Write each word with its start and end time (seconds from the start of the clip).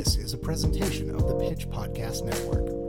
This 0.00 0.16
is 0.16 0.32
a 0.32 0.38
presentation 0.38 1.10
of 1.10 1.28
the 1.28 1.34
Pitch 1.34 1.68
Podcast 1.68 2.24
Network. 2.24 2.79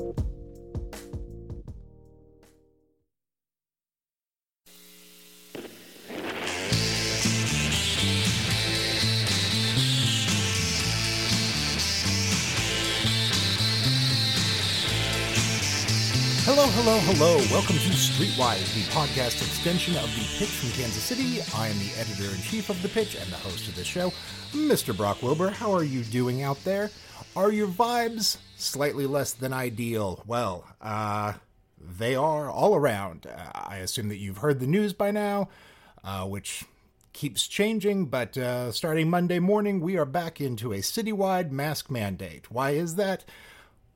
Hello. 17.14 17.36
Welcome 17.52 17.76
to 17.76 17.90
Streetwise, 17.90 18.74
the 18.74 18.90
podcast 18.94 19.46
extension 19.46 19.98
of 19.98 20.04
The 20.16 20.26
Pitch 20.40 20.48
from 20.48 20.70
Kansas 20.70 21.04
City. 21.04 21.42
I 21.54 21.68
am 21.68 21.78
the 21.78 21.92
editor 22.00 22.34
in 22.34 22.42
chief 22.42 22.70
of 22.70 22.82
The 22.82 22.88
Pitch 22.88 23.16
and 23.16 23.30
the 23.30 23.36
host 23.36 23.68
of 23.68 23.76
this 23.76 23.86
show, 23.86 24.14
Mr. 24.54 24.96
Brock 24.96 25.22
Wilbur. 25.22 25.50
How 25.50 25.74
are 25.74 25.84
you 25.84 26.06
doing 26.06 26.42
out 26.42 26.64
there? 26.64 26.90
Are 27.36 27.52
your 27.52 27.68
vibes 27.68 28.38
slightly 28.56 29.08
less 29.08 29.34
than 29.34 29.52
ideal? 29.52 30.24
Well, 30.26 30.66
uh, 30.80 31.34
they 31.78 32.16
are 32.16 32.50
all 32.50 32.76
around. 32.76 33.28
Uh, 33.28 33.52
I 33.56 33.80
assume 33.80 34.08
that 34.08 34.18
you've 34.18 34.38
heard 34.38 34.62
the 34.62 34.66
news 34.66 34.94
by 34.94 35.12
now, 35.12 35.50
uh, 36.06 36.26
which 36.26 36.64
keeps 37.12 37.46
changing, 37.46 38.06
but 38.06 38.38
uh, 38.38 38.72
starting 38.72 39.10
Monday 39.10 39.40
morning, 39.40 39.82
we 39.82 39.98
are 39.98 40.06
back 40.06 40.40
into 40.40 40.72
a 40.72 40.78
citywide 40.78 41.52
mask 41.52 41.92
mandate. 41.92 42.50
Why 42.50 42.70
is 42.70 42.96
that? 42.96 43.26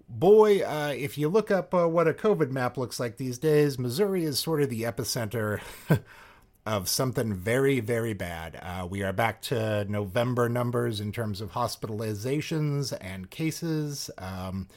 Boy, 0.08 0.62
uh, 0.62 0.94
if 0.96 1.18
you 1.18 1.30
look 1.30 1.52
up 1.52 1.74
uh, 1.74 1.88
what 1.88 2.08
a 2.08 2.14
COVID 2.14 2.52
map 2.52 2.78
looks 2.78 3.00
like 3.00 3.18
these 3.18 3.38
days, 3.38 3.80
Missouri 3.80 4.24
is 4.24 4.40
sort 4.40 4.62
of 4.62 4.70
the 4.70 4.84
epicenter 4.84 5.62
of 6.66 6.90
something 6.90 7.34
very, 7.34 7.80
very 7.80 8.14
bad. 8.14 8.60
Uh, 8.62 8.88
we 8.90 9.04
are 9.04 9.14
back 9.14 9.42
to 9.44 9.86
November 9.86 10.50
numbers 10.50 11.00
in 11.00 11.12
terms 11.12 11.42
of 11.42 11.52
hospitalizations 11.52 12.96
and 13.00 13.30
cases. 13.30 14.10
Um, 14.18 14.68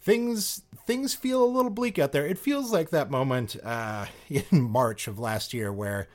things 0.00 0.62
things 0.86 1.14
feel 1.14 1.42
a 1.42 1.46
little 1.46 1.70
bleak 1.70 1.98
out 1.98 2.12
there. 2.12 2.26
It 2.26 2.38
feels 2.38 2.72
like 2.72 2.90
that 2.90 3.10
moment 3.10 3.56
uh, 3.62 4.06
in 4.28 4.62
March 4.62 5.08
of 5.08 5.18
last 5.18 5.52
year 5.52 5.72
where 5.72 6.08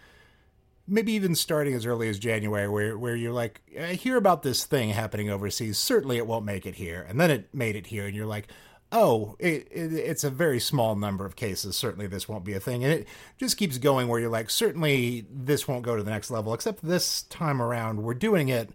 maybe 0.91 1.13
even 1.13 1.33
starting 1.33 1.73
as 1.73 1.85
early 1.85 2.09
as 2.09 2.19
January, 2.19 2.67
where 2.67 2.97
where 2.97 3.15
you're 3.15 3.33
like, 3.33 3.61
I 3.79 3.93
hear 3.93 4.17
about 4.17 4.43
this 4.43 4.65
thing 4.65 4.89
happening 4.89 5.29
overseas. 5.29 5.79
Certainly, 5.79 6.17
it 6.17 6.27
won't 6.27 6.45
make 6.45 6.65
it 6.65 6.75
here, 6.75 7.05
and 7.07 7.19
then 7.19 7.31
it 7.31 7.53
made 7.53 7.75
it 7.75 7.87
here, 7.87 8.05
and 8.05 8.15
you're 8.15 8.27
like, 8.27 8.47
oh, 8.91 9.37
it, 9.39 9.67
it, 9.71 9.93
it's 9.93 10.25
a 10.25 10.29
very 10.29 10.59
small 10.59 10.95
number 10.95 11.25
of 11.25 11.35
cases. 11.35 11.75
Certainly, 11.77 12.07
this 12.07 12.27
won't 12.27 12.43
be 12.43 12.53
a 12.53 12.59
thing, 12.59 12.83
and 12.83 12.93
it 12.93 13.07
just 13.37 13.57
keeps 13.57 13.77
going. 13.77 14.07
Where 14.07 14.19
you're 14.19 14.29
like, 14.29 14.49
certainly, 14.49 15.25
this 15.31 15.67
won't 15.67 15.83
go 15.83 15.95
to 15.95 16.03
the 16.03 16.11
next 16.11 16.29
level. 16.29 16.53
Except 16.53 16.85
this 16.85 17.23
time 17.23 17.61
around, 17.61 18.03
we're 18.03 18.13
doing 18.13 18.49
it 18.49 18.69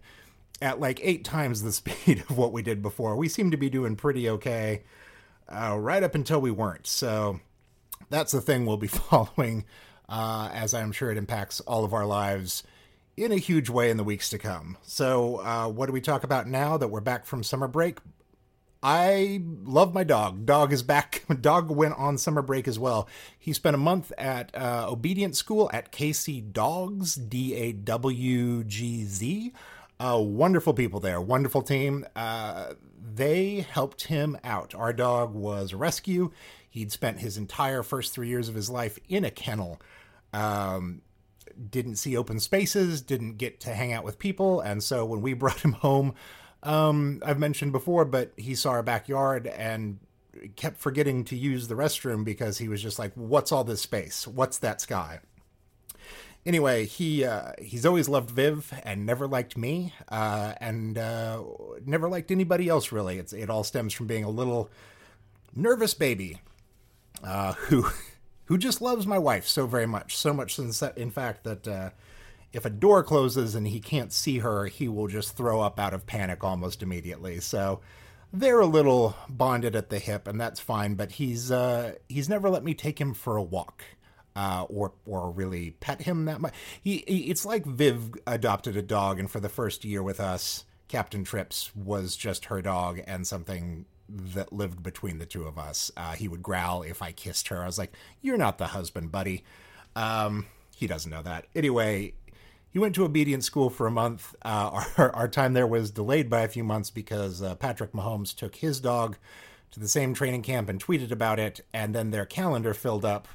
at 0.61 0.79
like 0.79 0.99
eight 1.03 1.23
times 1.23 1.61
the 1.61 1.71
speed 1.71 2.25
of 2.29 2.37
what 2.37 2.51
we 2.51 2.63
did 2.63 2.81
before. 2.81 3.15
We 3.15 3.29
seem 3.29 3.51
to 3.51 3.57
be 3.57 3.69
doing 3.69 3.95
pretty 3.95 4.29
okay, 4.29 4.83
uh, 5.47 5.77
right 5.79 6.03
up 6.03 6.15
until 6.15 6.41
we 6.41 6.51
weren't. 6.51 6.87
So 6.87 7.39
that's 8.09 8.31
the 8.31 8.41
thing 8.41 8.65
we'll 8.65 8.77
be 8.77 8.87
following 8.87 9.65
uh, 10.09 10.49
as 10.53 10.73
I'm 10.73 10.91
sure 10.91 11.11
it 11.11 11.17
impacts 11.17 11.59
all 11.61 11.83
of 11.83 11.93
our 11.93 12.05
lives 12.05 12.63
in 13.15 13.31
a 13.31 13.37
huge 13.37 13.69
way 13.69 13.89
in 13.89 13.97
the 13.97 14.03
weeks 14.03 14.29
to 14.29 14.37
come. 14.37 14.77
So, 14.83 15.37
uh, 15.37 15.67
what 15.67 15.87
do 15.87 15.91
we 15.91 16.01
talk 16.01 16.23
about 16.23 16.47
now 16.47 16.77
that 16.77 16.89
we're 16.89 17.01
back 17.01 17.25
from 17.25 17.43
summer 17.43 17.67
break? 17.67 17.99
I 18.83 19.41
love 19.63 19.93
my 19.93 20.03
dog. 20.03 20.45
Dog 20.45 20.71
is 20.71 20.83
back. 20.83 21.23
Dog 21.41 21.71
went 21.71 21.95
on 21.97 22.17
summer 22.17 22.43
break 22.43 22.67
as 22.67 22.77
well. 22.77 23.09
He 23.37 23.51
spent 23.53 23.73
a 23.73 23.79
month 23.79 24.11
at 24.17 24.55
uh, 24.55 24.95
school 25.31 25.69
at 25.73 25.91
KC 25.91 26.53
Dogs, 26.53 27.15
D 27.15 27.55
A 27.55 27.71
W 27.71 28.63
G 28.63 29.03
Z. 29.03 29.53
Uh, 29.99 30.19
wonderful 30.21 30.75
people 30.75 30.99
there, 30.99 31.19
wonderful 31.19 31.63
team. 31.63 32.05
Uh, 32.15 32.73
they 33.15 33.61
helped 33.61 34.03
him 34.03 34.37
out. 34.43 34.75
Our 34.75 34.93
dog 34.93 35.33
was 35.33 35.73
a 35.73 35.77
rescue. 35.77 36.31
He'd 36.69 36.91
spent 36.91 37.19
his 37.19 37.37
entire 37.37 37.83
first 37.83 38.13
three 38.13 38.27
years 38.27 38.49
of 38.49 38.55
his 38.55 38.69
life 38.69 38.99
in 39.07 39.25
a 39.25 39.31
kennel 39.31 39.81
um, 40.33 41.01
didn't 41.69 41.95
see 41.95 42.15
open 42.15 42.39
spaces, 42.39 43.01
didn't 43.01 43.37
get 43.37 43.59
to 43.61 43.73
hang 43.73 43.93
out 43.93 44.03
with 44.03 44.19
people, 44.19 44.61
and 44.61 44.83
so 44.83 45.05
when 45.05 45.21
we 45.21 45.33
brought 45.33 45.59
him 45.61 45.73
home, 45.73 46.13
um, 46.63 47.21
I've 47.25 47.39
mentioned 47.39 47.71
before, 47.71 48.05
but 48.05 48.33
he 48.37 48.55
saw 48.55 48.71
our 48.71 48.83
backyard 48.83 49.47
and 49.47 49.99
kept 50.55 50.77
forgetting 50.77 51.23
to 51.25 51.35
use 51.35 51.67
the 51.67 51.75
restroom 51.75 52.23
because 52.23 52.57
he 52.57 52.67
was 52.67 52.81
just 52.81 52.99
like, 52.99 53.13
"What's 53.15 53.51
all 53.51 53.63
this 53.63 53.81
space? 53.81 54.27
What's 54.27 54.57
that 54.59 54.81
sky?" 54.81 55.19
Anyway, 56.45 56.85
he 56.85 57.25
uh, 57.25 57.53
he's 57.59 57.85
always 57.85 58.07
loved 58.07 58.29
Viv 58.31 58.73
and 58.83 59.05
never 59.05 59.27
liked 59.27 59.57
me, 59.57 59.93
uh, 60.09 60.53
and 60.59 60.97
uh, 60.97 61.43
never 61.85 62.09
liked 62.09 62.31
anybody 62.31 62.69
else 62.69 62.91
really. 62.91 63.17
It's, 63.17 63.33
it 63.33 63.49
all 63.49 63.63
stems 63.63 63.93
from 63.93 64.07
being 64.07 64.23
a 64.23 64.29
little 64.29 64.69
nervous 65.55 65.93
baby 65.93 66.39
uh, 67.23 67.53
who 67.53 67.87
who 68.45 68.57
just 68.57 68.81
loves 68.81 69.05
my 69.05 69.19
wife 69.19 69.45
so 69.45 69.67
very 69.67 69.85
much, 69.85 70.15
so 70.15 70.33
much 70.33 70.57
in 70.57 71.11
fact 71.11 71.43
that 71.43 71.67
uh, 71.67 71.89
if 72.53 72.65
a 72.65 72.69
door 72.69 73.03
closes 73.03 73.55
and 73.55 73.67
he 73.67 73.79
can't 73.79 74.13
see 74.13 74.39
her, 74.39 74.65
he 74.65 74.87
will 74.87 75.07
just 75.07 75.35
throw 75.35 75.61
up 75.61 75.79
out 75.79 75.93
of 75.93 76.07
panic 76.07 76.43
almost 76.43 76.81
immediately. 76.81 77.39
So 77.39 77.81
they're 78.31 78.59
a 78.59 78.65
little 78.65 79.15
bonded 79.27 79.75
at 79.75 79.89
the 79.89 79.99
hip, 79.99 80.27
and 80.27 80.39
that's 80.39 80.59
fine. 80.59 80.95
But 80.95 81.13
he's 81.13 81.51
uh, 81.51 81.95
he's 82.07 82.29
never 82.29 82.49
let 82.49 82.63
me 82.63 82.73
take 82.73 82.99
him 82.99 83.13
for 83.13 83.37
a 83.37 83.43
walk. 83.43 83.83
Uh, 84.35 84.67
or 84.69 84.93
or 85.07 85.31
really 85.31 85.71
pet 85.71 86.03
him 86.03 86.25
that 86.25 86.39
much. 86.39 86.53
He, 86.83 87.03
he, 87.07 87.21
it's 87.31 87.43
like 87.43 87.65
Viv 87.65 88.13
adopted 88.27 88.77
a 88.77 88.83
dog, 88.83 89.19
and 89.19 89.31
for 89.31 89.39
the 89.39 89.49
first 89.49 89.83
year 89.83 90.03
with 90.03 90.19
us, 90.19 90.63
Captain 90.87 91.23
Trips 91.23 91.75
was 91.75 92.15
just 92.15 92.45
her 92.45 92.61
dog 92.61 93.01
and 93.07 93.25
something 93.25 93.85
that 94.09 94.53
lived 94.53 94.83
between 94.83 95.19
the 95.19 95.25
two 95.25 95.43
of 95.43 95.57
us. 95.57 95.91
Uh, 95.97 96.13
he 96.13 96.27
would 96.27 96.43
growl 96.43 96.81
if 96.81 97.01
I 97.01 97.11
kissed 97.11 97.49
her. 97.49 97.61
I 97.61 97.65
was 97.65 97.77
like, 97.77 97.93
"You're 98.21 98.37
not 98.37 98.57
the 98.57 98.67
husband, 98.67 99.11
buddy." 99.11 99.43
Um, 99.95 100.45
he 100.75 100.87
doesn't 100.87 101.09
know 101.09 101.23
that. 101.23 101.45
Anyway, 101.55 102.13
he 102.69 102.79
went 102.79 102.95
to 102.95 103.03
obedience 103.03 103.45
school 103.45 103.69
for 103.69 103.87
a 103.87 103.91
month. 103.91 104.35
Uh, 104.43 104.83
our, 104.97 105.11
our 105.15 105.27
time 105.27 105.53
there 105.53 105.67
was 105.67 105.91
delayed 105.91 106.29
by 106.29 106.41
a 106.41 106.47
few 106.47 106.63
months 106.63 106.89
because 106.89 107.41
uh, 107.41 107.55
Patrick 107.55 107.93
Mahomes 107.93 108.35
took 108.35 108.55
his 108.55 108.79
dog 108.79 109.17
to 109.71 109.79
the 109.79 109.87
same 109.87 110.13
training 110.13 110.43
camp 110.43 110.69
and 110.69 110.83
tweeted 110.83 111.11
about 111.11 111.39
it, 111.39 111.61
and 111.73 111.93
then 111.93 112.11
their 112.11 112.25
calendar 112.25 112.73
filled 112.73 113.05
up 113.05 113.27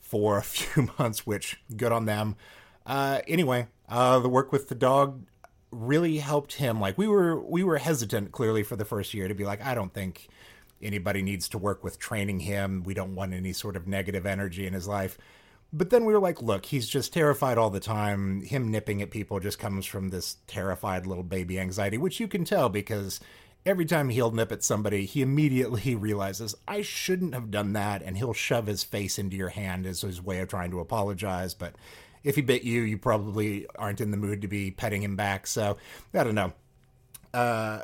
for 0.00 0.38
a 0.38 0.42
few 0.42 0.90
months, 0.98 1.26
which 1.26 1.60
good 1.76 1.92
on 1.92 2.06
them. 2.06 2.36
Uh, 2.84 3.20
anyway, 3.28 3.68
uh, 3.88 4.18
the 4.18 4.28
work 4.28 4.52
with 4.52 4.68
the 4.68 4.74
dog 4.74 5.24
really 5.72 6.18
helped 6.18 6.54
him. 6.54 6.80
Like 6.80 6.96
we 6.96 7.08
were 7.08 7.40
we 7.40 7.64
were 7.64 7.78
hesitant 7.78 8.30
clearly 8.30 8.62
for 8.62 8.76
the 8.76 8.84
first 8.84 9.14
year 9.14 9.26
to 9.26 9.34
be 9.34 9.44
like, 9.44 9.64
I 9.64 9.74
don't 9.74 9.92
think 9.92 10.28
anybody 10.82 11.22
needs 11.22 11.48
to 11.48 11.58
work 11.58 11.82
with 11.82 11.98
training 11.98 12.40
him. 12.40 12.82
We 12.84 12.94
don't 12.94 13.14
want 13.14 13.32
any 13.32 13.52
sort 13.52 13.76
of 13.76 13.86
negative 13.86 14.26
energy 14.26 14.66
in 14.66 14.74
his 14.74 14.86
life. 14.86 15.18
But 15.72 15.88
then 15.88 16.04
we 16.04 16.12
were 16.12 16.20
like, 16.20 16.42
look, 16.42 16.66
he's 16.66 16.86
just 16.86 17.14
terrified 17.14 17.56
all 17.56 17.70
the 17.70 17.80
time. 17.80 18.42
Him 18.42 18.70
nipping 18.70 19.00
at 19.00 19.10
people 19.10 19.40
just 19.40 19.58
comes 19.58 19.86
from 19.86 20.10
this 20.10 20.36
terrified 20.46 21.06
little 21.06 21.24
baby 21.24 21.58
anxiety, 21.58 21.96
which 21.96 22.20
you 22.20 22.28
can 22.28 22.44
tell 22.44 22.68
because 22.68 23.20
every 23.64 23.86
time 23.86 24.10
he'll 24.10 24.32
nip 24.32 24.52
at 24.52 24.62
somebody, 24.62 25.06
he 25.06 25.22
immediately 25.22 25.94
realizes, 25.96 26.54
I 26.68 26.82
shouldn't 26.82 27.32
have 27.32 27.50
done 27.50 27.72
that. 27.72 28.02
And 28.02 28.18
he'll 28.18 28.34
shove 28.34 28.66
his 28.66 28.84
face 28.84 29.18
into 29.18 29.36
your 29.36 29.48
hand 29.48 29.86
as 29.86 30.02
his 30.02 30.20
way 30.20 30.40
of 30.40 30.48
trying 30.48 30.72
to 30.72 30.80
apologize. 30.80 31.54
But 31.54 31.74
if 32.24 32.36
he 32.36 32.42
bit 32.42 32.62
you, 32.62 32.82
you 32.82 32.98
probably 32.98 33.66
aren't 33.76 34.00
in 34.00 34.10
the 34.10 34.16
mood 34.16 34.42
to 34.42 34.48
be 34.48 34.70
petting 34.70 35.02
him 35.02 35.16
back. 35.16 35.46
So 35.46 35.76
I 36.14 36.24
don't 36.24 36.34
know. 36.34 36.52
Uh, 37.34 37.80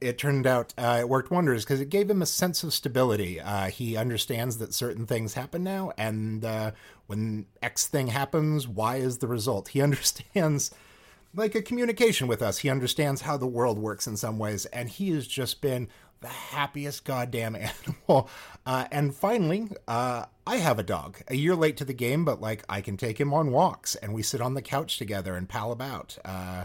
it 0.00 0.18
turned 0.18 0.46
out 0.46 0.74
uh, 0.76 0.98
it 1.00 1.08
worked 1.08 1.30
wonders 1.30 1.64
because 1.64 1.80
it 1.80 1.88
gave 1.88 2.10
him 2.10 2.22
a 2.22 2.26
sense 2.26 2.62
of 2.62 2.74
stability. 2.74 3.40
Uh, 3.40 3.70
he 3.70 3.96
understands 3.96 4.58
that 4.58 4.74
certain 4.74 5.06
things 5.06 5.34
happen 5.34 5.62
now, 5.64 5.92
and 5.96 6.44
uh, 6.44 6.72
when 7.06 7.46
X 7.62 7.86
thing 7.86 8.08
happens, 8.08 8.68
Y 8.68 8.96
is 8.96 9.18
the 9.18 9.26
result. 9.26 9.68
He 9.68 9.80
understands 9.82 10.70
like 11.34 11.54
a 11.54 11.62
communication 11.62 12.26
with 12.26 12.42
us. 12.42 12.58
He 12.58 12.70
understands 12.70 13.22
how 13.22 13.36
the 13.36 13.46
world 13.46 13.78
works 13.78 14.06
in 14.06 14.16
some 14.16 14.38
ways, 14.38 14.66
and 14.66 14.88
he 14.88 15.10
has 15.10 15.26
just 15.26 15.60
been 15.60 15.88
the 16.26 16.32
happiest 16.32 17.04
goddamn 17.04 17.56
animal. 17.56 18.28
Uh, 18.68 18.84
and 18.90 19.14
finally, 19.14 19.68
uh, 19.86 20.24
I 20.44 20.56
have 20.56 20.80
a 20.80 20.82
dog. 20.82 21.18
A 21.28 21.36
year 21.36 21.54
late 21.54 21.76
to 21.76 21.84
the 21.84 21.94
game, 21.94 22.24
but 22.24 22.40
like 22.40 22.64
I 22.68 22.80
can 22.80 22.96
take 22.96 23.20
him 23.20 23.32
on 23.32 23.52
walks, 23.52 23.94
and 23.94 24.12
we 24.12 24.24
sit 24.24 24.40
on 24.40 24.54
the 24.54 24.60
couch 24.60 24.98
together 24.98 25.36
and 25.36 25.48
pal 25.48 25.70
about. 25.70 26.18
Uh, 26.24 26.64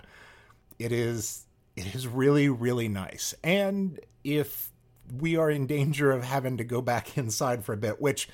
it 0.79 0.91
is 0.91 1.45
it 1.75 1.93
is 1.93 2.07
really 2.07 2.49
really 2.49 2.87
nice. 2.87 3.35
And 3.43 3.99
if 4.23 4.71
we 5.15 5.37
are 5.37 5.51
in 5.51 5.67
danger 5.67 6.09
of 6.09 6.23
having 6.23 6.57
to 6.57 6.63
go 6.63 6.81
back 6.81 7.15
inside 7.19 7.63
for 7.63 7.73
a 7.73 7.77
bit, 7.77 8.01
which 8.01 8.27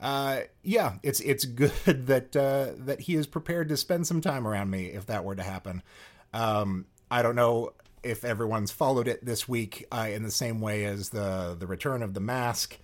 uh, 0.00 0.40
yeah, 0.64 0.94
it's 1.04 1.20
it's 1.20 1.44
good 1.44 1.70
that 2.08 2.34
uh, 2.34 2.72
that 2.78 3.02
he 3.02 3.14
is 3.14 3.28
prepared 3.28 3.68
to 3.68 3.76
spend 3.76 4.08
some 4.08 4.20
time 4.20 4.44
around 4.44 4.70
me 4.70 4.86
if 4.86 5.06
that 5.06 5.24
were 5.24 5.36
to 5.36 5.44
happen. 5.44 5.84
Um, 6.32 6.86
I 7.12 7.22
don't 7.22 7.36
know 7.36 7.74
if 8.04 8.24
everyone's 8.24 8.70
followed 8.70 9.08
it 9.08 9.24
this 9.24 9.48
week 9.48 9.86
uh, 9.90 10.08
in 10.10 10.22
the 10.22 10.30
same 10.30 10.60
way 10.60 10.84
as 10.84 11.10
the 11.10 11.56
the 11.58 11.66
return 11.66 12.02
of 12.02 12.14
the 12.14 12.20
mask, 12.20 12.78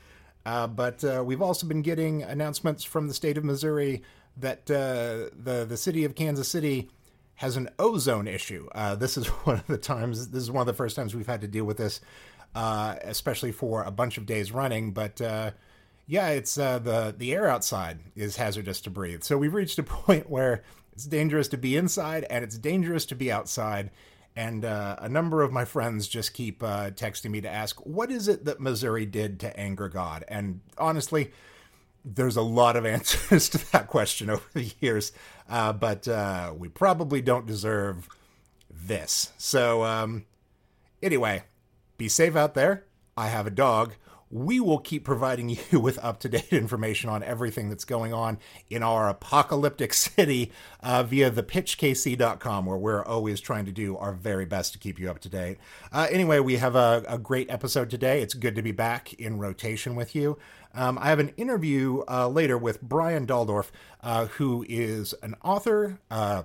uh, 0.47 0.67
but 0.67 1.05
uh, 1.05 1.23
we've 1.25 1.43
also 1.43 1.67
been 1.67 1.83
getting 1.83 2.23
announcements 2.23 2.83
from 2.85 3.09
the 3.09 3.15
state 3.15 3.37
of 3.37 3.45
Missouri 3.45 4.03
that 4.37 4.71
uh, 4.71 5.31
the 5.37 5.67
the 5.69 5.77
city 5.77 6.05
of 6.05 6.15
Kansas 6.15 6.49
City 6.49 6.89
has 7.35 7.57
an 7.57 7.69
ozone 7.79 8.27
issue. 8.27 8.69
Uh, 8.75 8.95
this 8.95 9.17
is 9.17 9.27
one 9.45 9.57
of 9.57 9.67
the 9.67 9.79
times, 9.79 10.29
this 10.29 10.43
is 10.43 10.51
one 10.51 10.63
of 10.63 10.67
the 10.67 10.75
first 10.75 10.97
times 10.97 11.15
we've 11.15 11.27
had 11.27 11.41
to 11.41 11.49
deal 11.49 11.65
with 11.65 11.79
this, 11.79 12.01
especially 12.55 13.53
for 13.53 13.83
a 13.83 13.91
bunch 13.91 14.19
of 14.19 14.27
days 14.27 14.53
running. 14.53 14.93
But 14.93 15.21
yeah, 16.07 16.29
it's 16.29 16.57
the, 16.57 17.15
the 17.17 17.33
air 17.33 17.49
outside 17.49 18.01
is 18.15 18.37
hazardous 18.37 18.81
to 18.83 18.91
breathe. 18.91 19.23
So 19.23 19.39
we've 19.39 19.55
reached 19.55 19.79
a 19.79 19.83
point 19.85 20.29
where 20.29 20.63
it's 20.93 21.07
dangerous 21.07 21.49
to 21.49 21.57
be 21.57 21.77
inside 21.77 22.27
and 22.29 22.45
it's 22.45 22.59
dangerous 22.59 23.07
to 23.07 23.15
be 23.15 23.33
outside. 23.33 23.91
And 24.37 24.65
uh, 24.65 24.97
a 24.99 25.09
number 25.09 25.43
of 25.43 25.53
my 25.53 25.65
friends 25.65 26.09
just 26.09 26.33
keep 26.33 26.63
uh, 26.63 26.91
texting 26.91 27.31
me 27.31 27.41
to 27.41 27.49
ask, 27.49 27.77
what 27.85 28.11
is 28.11 28.29
it 28.29 28.45
that 28.45 28.61
Missouri 28.61 29.05
did 29.05 29.41
to 29.41 29.59
anger 29.59 29.89
God? 29.89 30.25
And 30.29 30.61
honestly, 30.79 31.33
there's 32.05 32.37
a 32.37 32.43
lot 32.43 32.77
of 32.77 32.87
answers 32.97 33.49
to 33.51 33.73
that 33.73 33.87
question 33.89 34.31
over 34.31 34.45
the 34.55 34.73
years, 34.81 35.13
uh, 35.49 35.73
but 35.73 36.07
uh, 36.07 36.55
we 36.57 36.69
probably 36.69 37.21
don't 37.21 37.47
deserve 37.47 38.09
this. 38.71 39.33
So, 39.37 39.85
um, 39.85 40.25
anyway, 41.03 41.43
be 41.99 42.09
safe 42.09 42.37
out 42.37 42.55
there. 42.55 42.85
I 43.17 43.29
have 43.29 43.47
a 43.47 43.51
dog 43.51 43.95
we 44.31 44.61
will 44.61 44.79
keep 44.79 45.05
providing 45.05 45.49
you 45.71 45.81
with 45.81 45.99
up 46.03 46.21
to 46.21 46.29
date 46.29 46.53
information 46.53 47.11
on 47.11 47.23
everything 47.23 47.69
that's 47.69 47.85
going 47.85 48.15
on 48.15 48.39
in 48.69 48.83
our 48.83 49.09
apocalyptic 49.09 49.93
city 49.95 50.53
uh, 50.83 51.03
via 51.03 51.31
thepitchkc.com, 51.31 52.67
where 52.67 52.79
we're 52.79 53.05
always 53.05 53.41
trying 53.41 53.67
to 53.67 53.73
do 53.73 53.97
our 53.97 54.13
very 54.13 54.45
best 54.45 54.73
to 54.73 54.79
keep 54.79 54.99
you 54.99 55.11
up 55.11 55.19
to 55.21 55.29
date. 55.29 55.59
Uh, 55.93 56.07
anyway, 56.11 56.39
we 56.39 56.57
have 56.57 56.77
a, 56.77 57.05
a, 57.09 57.19
great 57.19 57.51
episode 57.51 57.91
today. 57.91 58.23
It's 58.23 58.35
good 58.35 58.55
to 58.55 58.63
be 58.63 58.73
back 58.73 59.13
in 59.15 59.39
rotation 59.39 59.95
with 59.95 60.15
you. 60.15 60.39
Um, 60.75 60.99
I 61.01 61.09
have 61.09 61.19
an 61.19 61.33
interview 61.37 62.03
uh, 62.09 62.29
later 62.29 62.57
with 62.57 62.81
Brian 62.81 63.27
Daldorph, 63.27 63.71
uh, 64.03 64.27
who 64.27 64.65
is 64.69 65.15
an 65.23 65.35
author. 65.43 65.99
Uh, 66.11 66.45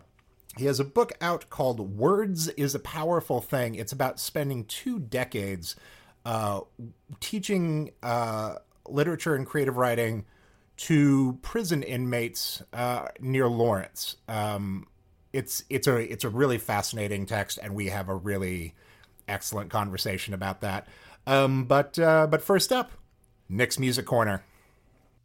he 0.57 0.65
has 0.65 0.79
a 0.79 0.85
book 0.85 1.11
out 1.21 1.49
called 1.49 1.97
Words 1.97 2.47
is 2.49 2.73
a 2.73 2.79
Powerful 2.79 3.41
Thing. 3.41 3.75
It's 3.75 3.91
about 3.91 4.19
spending 4.19 4.65
two 4.65 4.99
decades 4.99 5.75
uh, 6.25 6.61
teaching 7.19 7.91
uh, 8.03 8.55
literature 8.87 9.35
and 9.35 9.45
creative 9.45 9.77
writing 9.77 10.25
to 10.77 11.37
prison 11.41 11.83
inmates 11.83 12.61
uh, 12.73 13.07
near 13.19 13.47
Lawrence. 13.47 14.17
Um, 14.27 14.87
it's 15.31 15.63
it's 15.69 15.87
a 15.87 15.97
it's 15.97 16.23
a 16.23 16.29
really 16.29 16.57
fascinating 16.57 17.25
text, 17.25 17.59
and 17.61 17.75
we 17.75 17.87
have 17.87 18.09
a 18.09 18.15
really 18.15 18.73
excellent 19.27 19.69
conversation 19.69 20.33
about 20.33 20.61
that. 20.61 20.87
Um, 21.27 21.65
but 21.65 21.97
uh, 21.99 22.27
but 22.27 22.41
first 22.41 22.71
up, 22.71 22.91
Nick's 23.49 23.79
Music 23.79 24.05
Corner. 24.05 24.43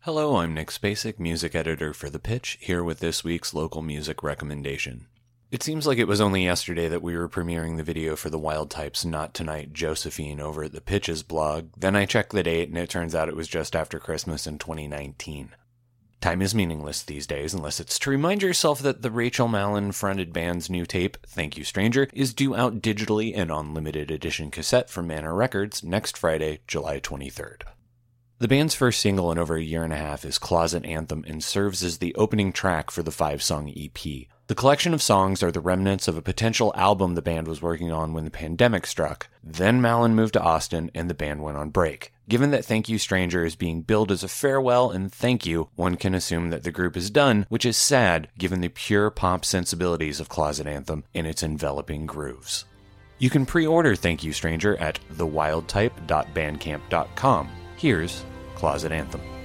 Hello, 0.01 0.37
I'm 0.37 0.55
Nick 0.55 0.69
Spacek, 0.69 1.19
music 1.19 1.55
editor 1.55 1.93
for 1.93 2.09
The 2.09 2.19
Pitch, 2.19 2.57
here 2.61 2.83
with 2.83 3.01
this 3.01 3.23
week's 3.23 3.53
local 3.53 3.83
music 3.83 4.23
recommendation. 4.23 5.07
It 5.51 5.65
seems 5.65 5.85
like 5.85 5.99
it 5.99 6.07
was 6.07 6.21
only 6.21 6.45
yesterday 6.45 6.87
that 6.87 7.03
we 7.03 7.17
were 7.17 7.29
premiering 7.29 7.77
the 7.77 7.83
video 7.83 8.15
for 8.15 8.31
the 8.31 8.39
Wild 8.39 8.71
Types 8.71 9.05
Not 9.05 9.35
Tonight 9.35 9.73
Josephine 9.73 10.39
over 10.39 10.63
at 10.63 10.73
the 10.73 10.81
Pitches 10.81 11.25
blog. 11.25 11.71
Then 11.77 11.97
I 11.97 12.05
checked 12.05 12.31
the 12.31 12.45
date 12.45 12.69
and 12.69 12.79
it 12.79 12.89
turns 12.89 13.17
out 13.17 13.29
it 13.29 13.35
was 13.35 13.49
just 13.49 13.75
after 13.75 13.99
Christmas 13.99 14.47
in 14.47 14.59
2019. 14.59 15.51
Time 16.21 16.41
is 16.41 16.55
meaningless 16.55 17.03
these 17.03 17.27
days 17.27 17.53
unless 17.53 17.81
it's 17.81 17.99
to 17.99 18.11
remind 18.11 18.43
yourself 18.43 18.79
that 18.79 19.03
the 19.03 19.11
Rachel 19.11 19.49
Mallon 19.49 19.91
fronted 19.91 20.33
band's 20.33 20.71
new 20.71 20.87
tape, 20.87 21.17
Thank 21.27 21.57
You 21.57 21.65
Stranger, 21.65 22.07
is 22.13 22.33
due 22.33 22.55
out 22.55 22.81
digitally 22.81 23.33
and 23.35 23.51
on 23.51 23.75
limited 23.75 24.13
edition 24.13 24.53
cassette 24.53 24.89
from 24.89 25.09
Manor 25.09 25.35
Records 25.35 25.83
next 25.83 26.17
Friday, 26.17 26.61
July 26.69 27.01
23rd. 27.01 27.63
The 28.41 28.49
band's 28.49 28.75
first 28.75 29.03
single 29.03 29.31
in 29.31 29.37
over 29.37 29.57
a 29.57 29.63
year 29.63 29.85
and 29.85 29.93
a 29.93 29.97
half 29.97 30.25
is 30.25 30.39
Closet 30.39 30.87
Anthem 30.87 31.27
and 31.29 31.45
serves 31.45 31.85
as 31.85 31.99
the 31.99 32.15
opening 32.15 32.55
track 32.55 32.91
for 32.91 33.03
the 33.03 33.11
five 33.11 33.43
song 33.43 33.71
EP. 33.77 33.99
The 34.47 34.55
collection 34.55 34.95
of 34.95 35.03
songs 35.03 35.43
are 35.43 35.53
the 35.53 35.61
remnants 35.61 36.09
of 36.09 36.17
a 36.17 36.23
potential 36.23 36.73
album 36.75 37.15
the 37.15 37.21
band 37.21 37.47
was 37.47 37.61
working 37.61 37.93
on 37.93 38.15
when 38.15 38.25
the 38.25 38.31
pandemic 38.31 38.87
struck. 38.87 39.29
Then 39.45 39.83
Mallon 39.83 40.15
moved 40.15 40.33
to 40.33 40.41
Austin 40.41 40.91
and 40.95 41.11
the 41.11 41.15
band 41.15 41.43
went 41.43 41.59
on 41.59 41.69
break. 41.69 42.15
Given 42.31 42.51
that 42.53 42.65
Thank 42.65 42.89
You 42.89 42.97
Stranger 42.97 43.45
is 43.45 43.57
being 43.57 43.83
billed 43.83 44.11
as 44.11 44.25
a 44.25 44.29
farewell 44.29 44.91
and 44.91 45.13
thank 45.13 45.45
you, 45.45 45.69
one 45.77 45.97
can 45.97 46.15
assume 46.15 46.49
that 46.49 46.63
the 46.63 46.73
group 46.73 46.97
is 46.97 47.11
done, 47.11 47.45
which 47.51 47.67
is 47.67 47.77
sad 47.77 48.31
given 48.39 48.63
the 48.63 48.71
pure 48.71 49.11
pop 49.11 49.45
sensibilities 49.45 50.19
of 50.19 50.31
Closet 50.31 50.67
Anthem 50.67 51.05
and 51.15 51.27
its 51.27 51.43
enveloping 51.43 52.07
grooves. 52.07 52.65
You 53.19 53.29
can 53.29 53.45
pre 53.45 53.67
order 53.67 53.95
Thank 53.95 54.25
You 54.25 54.33
Stranger 54.33 54.79
at 54.79 54.99
thewildtype.bandcamp.com. 55.13 57.49
Here's 57.77 58.25
Closet 58.61 58.93
Anthem. 58.93 59.40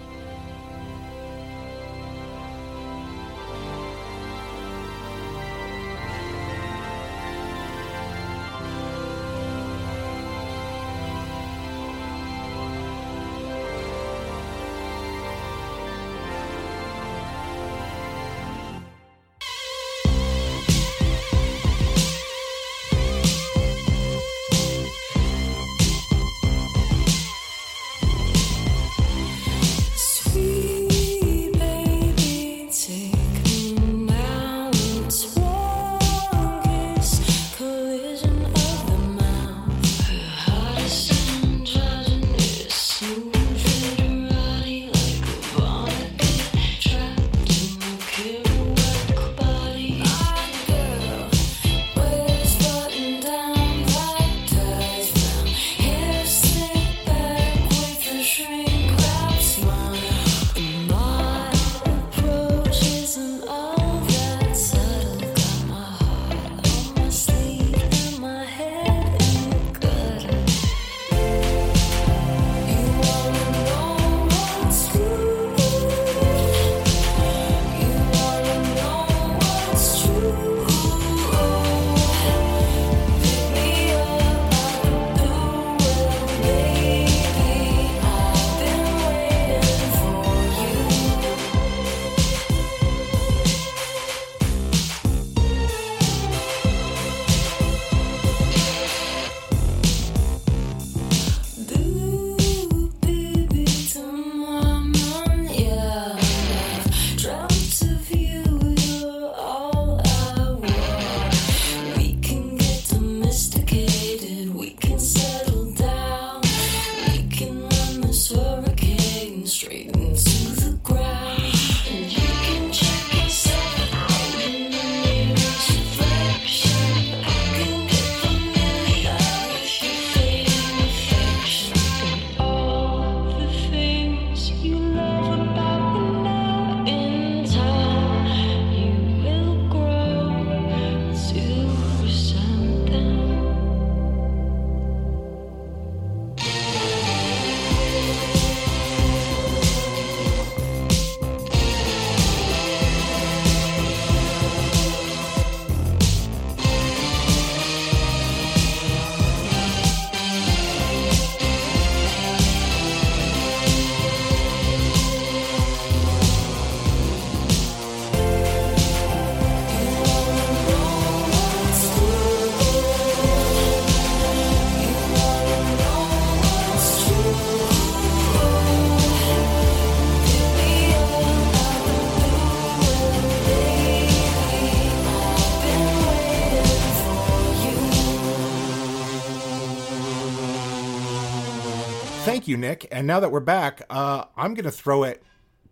You, 192.56 192.62
Nick. 192.62 192.88
And 192.92 193.06
now 193.06 193.20
that 193.20 193.32
we're 193.32 193.40
back, 193.42 193.82
uh, 193.90 194.26
I'm 194.38 194.54
going 194.54 194.66
to 194.66 194.72
throw 194.72 195.04
it 195.04 195.22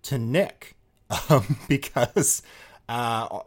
to 0.04 0.18
Nick 0.18 0.76
um, 1.30 1.58
because 1.68 2.42
uh, 2.90 3.40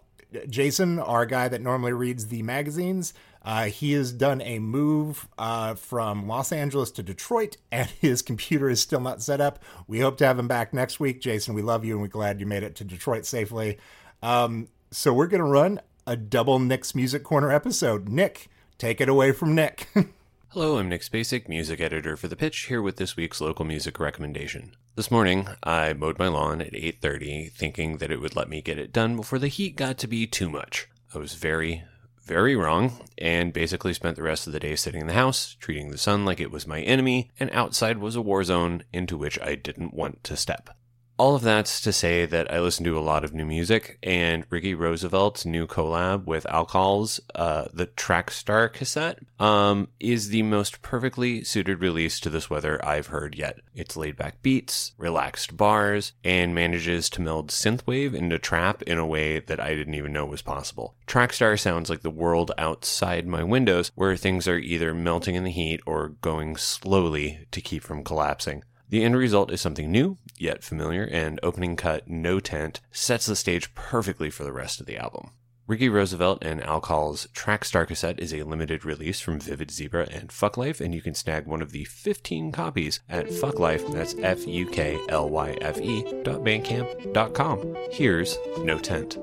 Jason, 0.48 0.98
our 0.98 1.26
guy 1.26 1.48
that 1.48 1.60
normally 1.60 1.92
reads 1.92 2.28
the 2.28 2.42
magazines, 2.42 3.12
uh, 3.42 3.66
he 3.66 3.92
has 3.92 4.12
done 4.12 4.40
a 4.40 4.58
move 4.58 5.28
uh, 5.38 5.74
from 5.74 6.26
Los 6.26 6.50
Angeles 6.50 6.90
to 6.92 7.02
Detroit, 7.02 7.56
and 7.72 7.88
his 8.00 8.22
computer 8.22 8.68
is 8.68 8.80
still 8.80 9.00
not 9.00 9.22
set 9.22 9.40
up. 9.40 9.62
We 9.86 10.00
hope 10.00 10.16
to 10.18 10.26
have 10.26 10.38
him 10.38 10.48
back 10.48 10.72
next 10.72 10.98
week. 10.98 11.20
Jason, 11.20 11.54
we 11.54 11.62
love 11.62 11.84
you, 11.84 11.92
and 11.94 12.02
we're 12.02 12.08
glad 12.08 12.40
you 12.40 12.46
made 12.46 12.62
it 12.62 12.74
to 12.76 12.84
Detroit 12.84 13.26
safely. 13.26 13.78
Um, 14.22 14.68
so 14.90 15.12
we're 15.12 15.26
going 15.26 15.42
to 15.42 15.48
run 15.48 15.80
a 16.06 16.16
double 16.16 16.58
Nick's 16.58 16.94
Music 16.94 17.22
Corner 17.22 17.52
episode. 17.52 18.08
Nick, 18.08 18.48
take 18.78 19.00
it 19.00 19.08
away 19.08 19.32
from 19.32 19.54
Nick. 19.54 19.88
Hello, 20.58 20.78
I'm 20.78 20.88
Nick 20.88 21.02
Spacek, 21.02 21.50
music 21.50 21.82
editor 21.82 22.16
for 22.16 22.28
The 22.28 22.34
Pitch, 22.34 22.60
here 22.60 22.80
with 22.80 22.96
this 22.96 23.14
week's 23.14 23.42
local 23.42 23.66
music 23.66 24.00
recommendation. 24.00 24.74
This 24.94 25.10
morning, 25.10 25.48
I 25.62 25.92
mowed 25.92 26.18
my 26.18 26.28
lawn 26.28 26.62
at 26.62 26.74
8:30, 26.74 27.50
thinking 27.52 27.98
that 27.98 28.10
it 28.10 28.22
would 28.22 28.34
let 28.34 28.48
me 28.48 28.62
get 28.62 28.78
it 28.78 28.90
done 28.90 29.16
before 29.16 29.38
the 29.38 29.48
heat 29.48 29.76
got 29.76 29.98
to 29.98 30.06
be 30.06 30.26
too 30.26 30.48
much. 30.48 30.88
I 31.14 31.18
was 31.18 31.34
very, 31.34 31.84
very 32.24 32.56
wrong, 32.56 33.06
and 33.18 33.52
basically 33.52 33.92
spent 33.92 34.16
the 34.16 34.22
rest 34.22 34.46
of 34.46 34.54
the 34.54 34.58
day 34.58 34.76
sitting 34.76 35.02
in 35.02 35.08
the 35.08 35.12
house, 35.12 35.56
treating 35.60 35.90
the 35.90 35.98
sun 35.98 36.24
like 36.24 36.40
it 36.40 36.50
was 36.50 36.66
my 36.66 36.80
enemy, 36.80 37.30
and 37.38 37.50
outside 37.50 37.98
was 37.98 38.16
a 38.16 38.22
war 38.22 38.42
zone 38.42 38.82
into 38.94 39.18
which 39.18 39.38
I 39.42 39.56
didn't 39.56 39.92
want 39.92 40.24
to 40.24 40.38
step. 40.38 40.70
All 41.18 41.34
of 41.34 41.40
that's 41.40 41.80
to 41.80 41.94
say 41.94 42.26
that 42.26 42.52
I 42.52 42.60
listen 42.60 42.84
to 42.84 42.98
a 42.98 43.00
lot 43.00 43.24
of 43.24 43.32
new 43.32 43.46
music, 43.46 43.98
and 44.02 44.44
Ricky 44.50 44.74
Roosevelt's 44.74 45.46
new 45.46 45.66
collab 45.66 46.26
with 46.26 46.44
Alccalh's, 46.44 47.20
uh, 47.34 47.68
the 47.72 47.86
Trackstar 47.86 48.70
cassette, 48.70 49.20
um, 49.40 49.88
is 49.98 50.28
the 50.28 50.42
most 50.42 50.82
perfectly 50.82 51.42
suited 51.42 51.80
release 51.80 52.20
to 52.20 52.28
this 52.28 52.50
weather 52.50 52.84
I've 52.84 53.06
heard 53.06 53.34
yet. 53.34 53.60
It's 53.74 53.96
laid 53.96 54.18
back 54.18 54.42
beats, 54.42 54.92
relaxed 54.98 55.56
bars, 55.56 56.12
and 56.22 56.54
manages 56.54 57.08
to 57.10 57.22
meld 57.22 57.48
synthwave 57.48 58.12
into 58.12 58.38
trap 58.38 58.82
in 58.82 58.98
a 58.98 59.06
way 59.06 59.40
that 59.40 59.58
I 59.58 59.74
didn't 59.74 59.94
even 59.94 60.12
know 60.12 60.26
was 60.26 60.42
possible. 60.42 60.96
Trackstar 61.06 61.58
sounds 61.58 61.88
like 61.88 62.02
the 62.02 62.10
world 62.10 62.52
outside 62.58 63.26
my 63.26 63.42
windows, 63.42 63.90
where 63.94 64.16
things 64.16 64.46
are 64.46 64.58
either 64.58 64.92
melting 64.92 65.34
in 65.34 65.44
the 65.44 65.50
heat 65.50 65.80
or 65.86 66.10
going 66.20 66.58
slowly 66.58 67.46
to 67.52 67.62
keep 67.62 67.82
from 67.82 68.04
collapsing. 68.04 68.64
The 68.88 69.02
end 69.02 69.16
result 69.16 69.50
is 69.50 69.60
something 69.60 69.90
new, 69.90 70.18
yet 70.38 70.62
familiar, 70.62 71.04
and 71.04 71.40
opening 71.42 71.76
cut 71.76 72.08
No 72.08 72.38
Tint 72.38 72.80
sets 72.92 73.26
the 73.26 73.34
stage 73.36 73.74
perfectly 73.74 74.30
for 74.30 74.44
the 74.44 74.52
rest 74.52 74.80
of 74.80 74.86
the 74.86 74.96
album. 74.96 75.30
Ricky 75.66 75.88
Roosevelt 75.88 76.44
and 76.44 76.62
Alccalh's 76.62 77.26
Track 77.32 77.64
Star 77.64 77.84
cassette 77.86 78.20
is 78.20 78.32
a 78.32 78.44
limited 78.44 78.84
release 78.84 79.18
from 79.18 79.40
Vivid 79.40 79.72
Zebra 79.72 80.06
and 80.12 80.30
Fuck 80.30 80.56
Life, 80.56 80.80
and 80.80 80.94
you 80.94 81.02
can 81.02 81.14
snag 81.14 81.46
one 81.46 81.60
of 81.60 81.72
the 81.72 81.84
15 81.84 82.52
copies 82.52 83.00
at 83.08 83.32
Fuck 83.32 83.58
Life, 83.58 83.84
that's 83.88 84.14
F 84.22 84.46
U 84.46 84.66
K 84.68 84.96
L 85.08 85.28
Y 85.28 85.58
F 85.60 85.80
E 85.80 86.02
dot 86.22 86.44
bandcamp 86.44 87.12
dot 87.12 87.34
com. 87.34 87.76
Here's 87.90 88.38
No 88.58 88.78
Tint. 88.78 89.18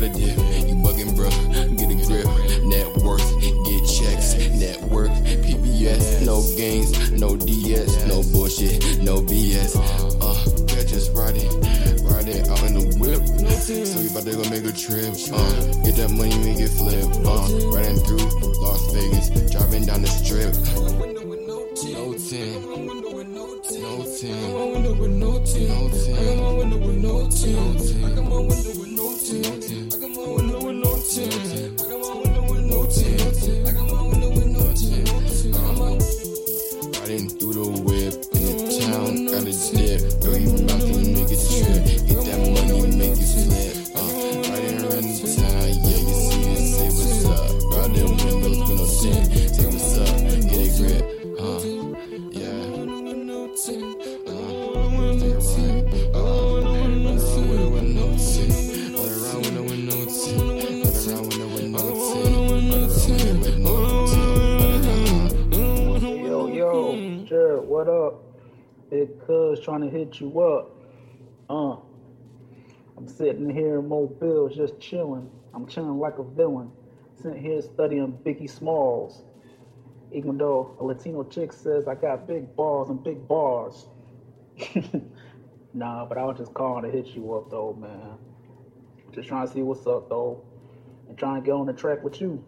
You 0.00 0.08
gotta 0.08 0.18
dip. 0.18 0.68
You 0.68 0.74
bugging, 0.76 1.14
bro. 1.16 1.30
Get 1.76 1.90
a 1.90 1.94
grip. 2.06 2.26
Net 2.64 2.86
worth, 3.02 3.40
get 3.40 3.82
checks. 3.86 4.34
Network, 4.58 5.10
PBS. 5.44 6.24
No 6.24 6.42
games, 6.56 7.10
no 7.12 7.36
DS. 7.36 8.06
No 8.06 8.22
bullshit, 8.32 9.02
no 9.02 9.20
BS. 9.20 9.76
Uh, 10.20 10.66
catch 10.66 10.92
us 10.92 11.08
riding, 11.10 11.48
riding 12.04 12.48
out 12.48 12.62
in 12.64 12.74
the 12.74 12.96
whip. 12.98 13.20
So 13.60 14.00
we 14.00 14.08
bout 14.08 14.24
to 14.24 14.32
go 14.32 14.48
make 14.50 14.64
a 14.64 14.72
trip. 14.72 15.14
Uh, 15.32 15.82
get 15.84 15.96
that 15.96 16.10
money, 16.10 16.36
make 16.38 16.60
it 16.60 16.68
flip. 16.68 17.04
Uh, 17.24 17.48
riding 17.70 17.98
through 18.00 18.24
Las 18.60 18.92
Vegas, 18.92 19.28
driving 19.50 19.84
down 19.84 20.02
the 20.02 20.08
strip. 20.08 20.54
No 21.92 22.14
10. 22.14 22.62
No 23.80 24.02
10. 24.04 24.52
No 25.18 25.40
10. 25.40 27.02
No 27.02 27.28
10. 27.28 27.79
What 67.80 67.88
up? 67.88 68.14
Big 68.90 69.08
cuz 69.26 69.58
trying 69.58 69.80
to 69.80 69.88
hit 69.88 70.20
you 70.20 70.38
up. 70.38 70.68
Uh, 71.48 71.76
I'm 72.94 73.08
sitting 73.08 73.48
here 73.48 73.78
in 73.78 73.88
Mobile 73.88 74.50
just 74.50 74.78
chilling. 74.78 75.30
I'm 75.54 75.66
chilling 75.66 75.98
like 75.98 76.18
a 76.18 76.22
villain. 76.22 76.70
Sitting 77.22 77.40
here 77.40 77.62
studying 77.62 78.12
Biggie 78.22 78.50
Smalls. 78.50 79.22
Even 80.12 80.36
though 80.36 80.76
a 80.78 80.84
Latino 80.84 81.24
chick 81.24 81.54
says 81.54 81.88
I 81.88 81.94
got 81.94 82.26
big 82.26 82.54
balls 82.54 82.90
and 82.90 83.02
big 83.02 83.26
bars. 83.26 83.88
nah, 85.72 86.04
but 86.04 86.18
I 86.18 86.24
was 86.26 86.36
just 86.36 86.52
calling 86.52 86.82
to 86.82 86.90
hit 86.90 87.16
you 87.16 87.32
up 87.32 87.48
though, 87.48 87.72
man. 87.72 88.18
Just 89.12 89.26
trying 89.26 89.46
to 89.46 89.52
see 89.54 89.62
what's 89.62 89.86
up 89.86 90.06
though. 90.10 90.38
And 91.08 91.16
trying 91.16 91.40
to 91.40 91.46
get 91.46 91.52
on 91.52 91.64
the 91.64 91.72
track 91.72 92.02
with 92.02 92.20
you. 92.20 92.44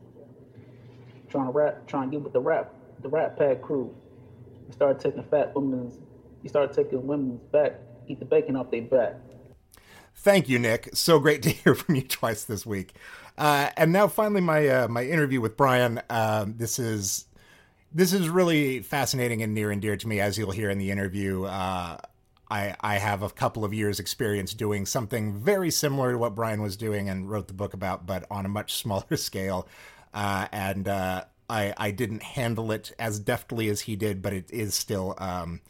Trying 1.31 1.47
to 1.47 1.53
rap, 1.53 1.87
trying 1.87 2.11
to 2.11 2.17
get 2.17 2.23
with 2.23 2.35
the 2.35 2.41
rap, 2.41 2.69
the 3.01 3.09
rap 3.09 3.39
pack 3.39 3.63
crew. 3.63 3.95
You 4.73 4.77
start 4.77 5.01
taking 5.01 5.23
fat 5.25 5.55
women's, 5.55 5.99
you 6.43 6.49
start 6.49 6.73
taking 6.73 7.07
women's 7.07 7.43
back, 7.53 7.75
eat 8.09 8.19
the 8.21 8.25
bacon 8.25 8.57
off 8.57 8.71
their 8.71 8.81
back. 8.81 9.17
Thank 10.15 10.49
you, 10.49 10.59
Nick. 10.59 10.89
So 10.95 11.19
great 11.19 11.43
to 11.43 11.51
hear 11.51 11.75
from 11.75 11.97
you 11.97 12.03
twice 12.03 12.45
this 12.45 12.65
week. 12.65 12.95
Uh, 13.37 13.69
and 13.77 13.93
now, 13.93 14.09
finally, 14.09 14.41
my 14.41 14.67
uh, 14.67 14.89
my 14.89 15.05
interview 15.05 15.43
with 15.43 15.59
Brian. 15.59 16.01
Um, 16.09 16.55
this 16.57 16.79
is 16.79 17.27
this 17.93 18.15
is 18.15 18.31
really 18.31 18.81
fascinating 18.81 19.43
and 19.43 19.53
near 19.53 19.71
and 19.71 19.83
dear 19.83 19.95
to 19.95 20.09
me, 20.09 20.21
as 20.21 20.39
you'll 20.39 20.53
hear 20.53 20.71
in 20.71 20.79
the 20.79 20.91
interview. 20.91 21.45
Uh, 21.45 21.99
I 22.51 22.75
I 22.81 22.95
have 22.95 23.23
a 23.23 23.29
couple 23.29 23.67
of 23.67 23.75
years' 23.75 24.01
experience 24.01 24.55
doing 24.55 24.87
something 24.87 25.35
very 25.35 25.71
similar 25.71 26.13
to 26.13 26.19
what 26.19 26.35
Brian 26.35 26.63
was 26.63 26.79
doing 26.79 27.11
and 27.11 27.31
wrote 27.31 27.47
the 27.47 27.55
book 27.55 27.75
about, 27.75 28.07
but 28.07 28.25
on 28.31 28.47
a 28.47 28.49
much 28.49 28.73
smaller 28.73 29.17
scale. 29.19 29.69
Uh, 30.15 30.47
and 30.51 30.89
uh, 30.89 31.25
I 31.53 31.75
I 31.77 31.91
didn't 31.91 32.23
handle 32.23 32.73
it 32.73 32.93
as 32.99 33.19
deftly 33.19 33.69
as 33.69 33.83
he 33.83 33.97
did, 33.97 34.23
but 34.23 34.33
it 34.33 34.51
is 34.51 34.75
still. 34.75 35.15
Um, 35.19 35.61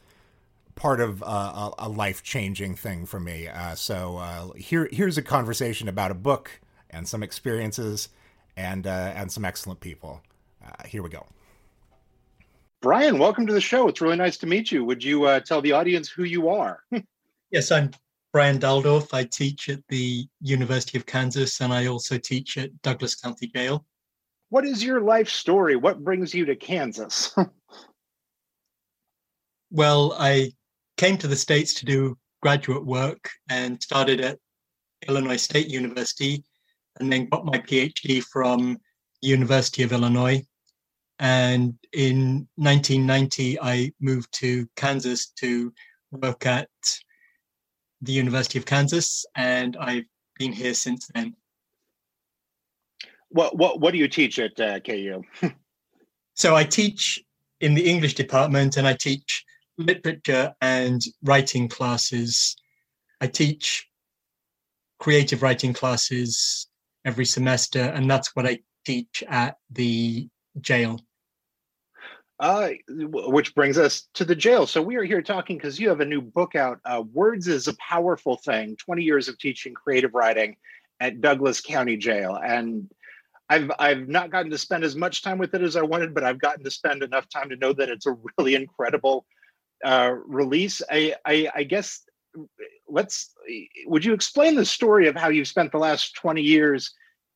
part 0.74 1.00
of 1.00 1.22
uh, 1.22 1.26
a, 1.26 1.74
a 1.80 1.88
life 1.88 2.22
changing 2.22 2.74
thing 2.74 3.04
for 3.04 3.20
me. 3.20 3.46
Uh, 3.46 3.74
so 3.74 4.16
uh, 4.16 4.52
here 4.54 4.88
here's 4.90 5.18
a 5.18 5.22
conversation 5.22 5.86
about 5.86 6.10
a 6.10 6.14
book 6.14 6.60
and 6.88 7.06
some 7.06 7.22
experiences 7.22 8.08
and 8.56 8.86
uh, 8.86 9.12
and 9.14 9.30
some 9.30 9.44
excellent 9.44 9.80
people. 9.80 10.22
Uh, 10.64 10.86
here 10.86 11.02
we 11.02 11.10
go. 11.10 11.26
Brian, 12.80 13.18
welcome 13.18 13.46
to 13.46 13.52
the 13.52 13.60
show. 13.60 13.86
It's 13.86 14.00
really 14.00 14.16
nice 14.16 14.36
to 14.38 14.46
meet 14.46 14.72
you. 14.72 14.84
Would 14.84 15.04
you 15.04 15.24
uh, 15.24 15.40
tell 15.40 15.60
the 15.60 15.72
audience 15.72 16.08
who 16.08 16.24
you 16.24 16.48
are? 16.48 16.80
Yes, 17.52 17.70
I'm 17.70 17.90
Brian 18.32 18.58
Daldorph. 18.58 19.12
I 19.12 19.24
teach 19.24 19.68
at 19.68 19.86
the 19.88 20.26
University 20.40 20.96
of 20.96 21.04
Kansas 21.04 21.60
and 21.60 21.70
I 21.70 21.84
also 21.84 22.16
teach 22.16 22.56
at 22.56 22.70
Douglas 22.80 23.14
County 23.14 23.46
Jail. 23.48 23.84
What 24.52 24.66
is 24.66 24.84
your 24.84 25.00
life 25.00 25.30
story? 25.30 25.76
What 25.76 26.04
brings 26.04 26.34
you 26.34 26.44
to 26.44 26.54
Kansas? 26.54 27.34
Well, 29.74 30.14
I 30.18 30.52
came 30.98 31.16
to 31.16 31.26
the 31.26 31.34
States 31.34 31.72
to 31.72 31.86
do 31.86 32.18
graduate 32.42 32.84
work 32.84 33.30
and 33.48 33.82
started 33.82 34.20
at 34.20 34.38
Illinois 35.08 35.38
State 35.38 35.68
University 35.68 36.44
and 37.00 37.10
then 37.10 37.30
got 37.30 37.46
my 37.46 37.56
PhD 37.56 38.22
from 38.22 38.76
University 39.22 39.82
of 39.82 39.92
Illinois. 39.92 40.42
And 41.18 41.72
in 41.94 42.46
1990, 42.56 43.58
I 43.62 43.92
moved 43.98 44.30
to 44.40 44.68
Kansas 44.76 45.30
to 45.40 45.72
work 46.10 46.44
at 46.44 46.68
the 48.02 48.12
University 48.12 48.58
of 48.58 48.66
Kansas, 48.66 49.24
and 49.36 49.74
I've 49.78 50.04
been 50.38 50.52
here 50.52 50.74
since 50.74 51.08
then. 51.14 51.34
What 53.32 53.56
what 53.56 53.80
what 53.80 53.92
do 53.92 53.98
you 53.98 54.08
teach 54.08 54.38
at 54.38 54.58
uh, 54.60 54.80
KU? 54.80 55.22
so 56.34 56.54
I 56.54 56.64
teach 56.64 57.22
in 57.60 57.74
the 57.74 57.88
English 57.88 58.14
department, 58.14 58.76
and 58.76 58.86
I 58.86 58.94
teach 58.94 59.44
literature 59.78 60.54
and 60.60 61.00
writing 61.22 61.68
classes. 61.68 62.56
I 63.20 63.26
teach 63.26 63.88
creative 64.98 65.42
writing 65.42 65.72
classes 65.72 66.68
every 67.04 67.24
semester, 67.24 67.80
and 67.80 68.10
that's 68.10 68.36
what 68.36 68.46
I 68.46 68.58
teach 68.84 69.24
at 69.28 69.56
the 69.70 70.28
jail. 70.60 71.00
Uh, 72.40 72.70
which 72.88 73.54
brings 73.54 73.78
us 73.78 74.08
to 74.14 74.24
the 74.24 74.34
jail. 74.34 74.66
So 74.66 74.82
we 74.82 74.96
are 74.96 75.04
here 75.04 75.22
talking 75.22 75.56
because 75.56 75.78
you 75.78 75.88
have 75.88 76.00
a 76.00 76.04
new 76.04 76.20
book 76.20 76.56
out. 76.56 76.80
Uh, 76.84 77.04
Words 77.12 77.46
is 77.46 77.68
a 77.68 77.76
powerful 77.76 78.36
thing. 78.36 78.76
Twenty 78.76 79.04
years 79.04 79.28
of 79.28 79.38
teaching 79.38 79.74
creative 79.74 80.12
writing 80.12 80.56
at 80.98 81.20
Douglas 81.20 81.60
County 81.60 81.96
Jail, 81.96 82.36
and 82.36 82.90
I've 83.48 83.70
I've 83.78 84.08
not 84.08 84.30
gotten 84.30 84.50
to 84.50 84.58
spend 84.58 84.84
as 84.84 84.96
much 84.96 85.22
time 85.22 85.38
with 85.38 85.54
it 85.54 85.62
as 85.62 85.76
I 85.76 85.82
wanted, 85.82 86.14
but 86.14 86.24
I've 86.24 86.40
gotten 86.40 86.64
to 86.64 86.70
spend 86.70 87.02
enough 87.02 87.28
time 87.28 87.48
to 87.50 87.56
know 87.56 87.72
that 87.74 87.88
it's 87.88 88.06
a 88.06 88.16
really 88.38 88.54
incredible 88.54 89.26
uh, 89.84 90.12
release. 90.26 90.80
I, 90.90 91.14
I 91.24 91.48
I 91.54 91.62
guess 91.64 92.02
let's. 92.88 93.34
Would 93.86 94.04
you 94.04 94.14
explain 94.14 94.54
the 94.54 94.64
story 94.64 95.08
of 95.08 95.16
how 95.16 95.28
you've 95.28 95.48
spent 95.48 95.72
the 95.72 95.78
last 95.78 96.14
twenty 96.14 96.42
years 96.42 96.92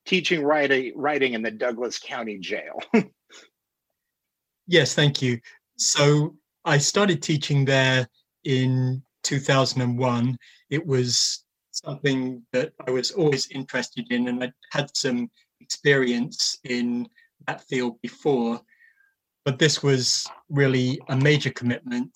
teaching 0.06 0.42
writing 0.42 0.92
writing 0.96 1.34
in 1.34 1.42
the 1.42 1.50
Douglas 1.50 1.98
County 1.98 2.38
Jail? 2.38 2.80
Yes, 4.66 4.94
thank 4.94 5.22
you. 5.22 5.40
So 5.76 6.36
I 6.64 6.78
started 6.78 7.22
teaching 7.22 7.64
there 7.64 8.08
in 8.44 9.02
2001. 9.22 10.36
It 10.70 10.84
was 10.84 11.44
something 11.70 12.42
that 12.52 12.72
I 12.86 12.90
was 12.90 13.12
always 13.12 13.48
interested 13.50 14.10
in, 14.10 14.28
and 14.28 14.42
I 14.42 14.52
had 14.72 14.94
some 14.96 15.30
experience 15.66 16.58
in 16.64 17.08
that 17.46 17.60
field 17.68 17.94
before. 18.00 18.60
But 19.44 19.58
this 19.58 19.82
was 19.82 20.26
really 20.48 21.00
a 21.08 21.16
major 21.16 21.50
commitment. 21.50 22.12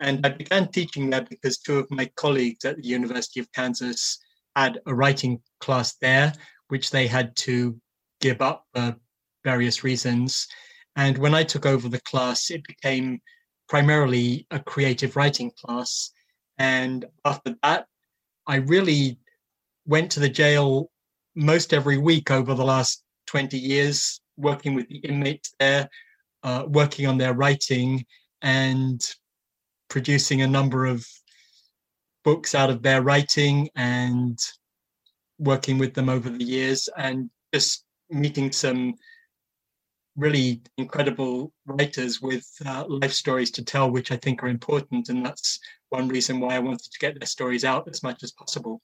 And 0.00 0.24
I 0.26 0.30
began 0.30 0.68
teaching 0.68 1.10
there 1.10 1.26
because 1.28 1.58
two 1.58 1.78
of 1.78 1.90
my 1.90 2.06
colleagues 2.16 2.64
at 2.64 2.76
the 2.76 2.88
University 2.98 3.40
of 3.40 3.52
Kansas 3.52 4.18
had 4.54 4.80
a 4.86 4.94
writing 4.94 5.40
class 5.60 5.96
there, 6.00 6.32
which 6.68 6.90
they 6.90 7.06
had 7.06 7.34
to 7.46 7.76
give 8.20 8.40
up 8.42 8.64
for 8.74 8.96
various 9.44 9.84
reasons. 9.84 10.48
And 10.96 11.18
when 11.18 11.34
I 11.34 11.44
took 11.44 11.66
over 11.66 11.88
the 11.88 12.06
class, 12.10 12.50
it 12.50 12.62
became 12.64 13.20
primarily 13.68 14.46
a 14.50 14.58
creative 14.58 15.14
writing 15.16 15.50
class. 15.60 16.10
And 16.58 17.04
after 17.24 17.54
that, 17.62 17.86
I 18.46 18.56
really 18.56 19.18
went 19.86 20.10
to 20.12 20.20
the 20.20 20.28
jail 20.28 20.90
most 21.38 21.72
every 21.72 21.98
week 21.98 22.32
over 22.32 22.52
the 22.52 22.64
last 22.64 23.04
20 23.28 23.56
years, 23.56 24.20
working 24.36 24.74
with 24.74 24.88
the 24.88 24.96
inmates 24.98 25.54
there, 25.60 25.88
uh, 26.42 26.64
working 26.66 27.06
on 27.06 27.16
their 27.16 27.32
writing 27.32 28.04
and 28.42 29.00
producing 29.88 30.42
a 30.42 30.46
number 30.46 30.84
of 30.84 31.06
books 32.24 32.56
out 32.56 32.70
of 32.70 32.82
their 32.82 33.02
writing 33.02 33.68
and 33.76 34.38
working 35.38 35.78
with 35.78 35.94
them 35.94 36.08
over 36.08 36.28
the 36.28 36.44
years 36.44 36.88
and 36.96 37.30
just 37.54 37.84
meeting 38.10 38.50
some 38.50 38.94
really 40.16 40.60
incredible 40.76 41.52
writers 41.66 42.20
with 42.20 42.44
uh, 42.66 42.84
life 42.88 43.12
stories 43.12 43.52
to 43.52 43.64
tell, 43.64 43.88
which 43.88 44.10
I 44.10 44.16
think 44.16 44.42
are 44.42 44.48
important. 44.48 45.08
And 45.08 45.24
that's 45.24 45.60
one 45.90 46.08
reason 46.08 46.40
why 46.40 46.56
I 46.56 46.58
wanted 46.58 46.90
to 46.90 46.98
get 46.98 47.16
their 47.18 47.28
stories 47.28 47.64
out 47.64 47.88
as 47.88 48.02
much 48.02 48.24
as 48.24 48.32
possible. 48.32 48.82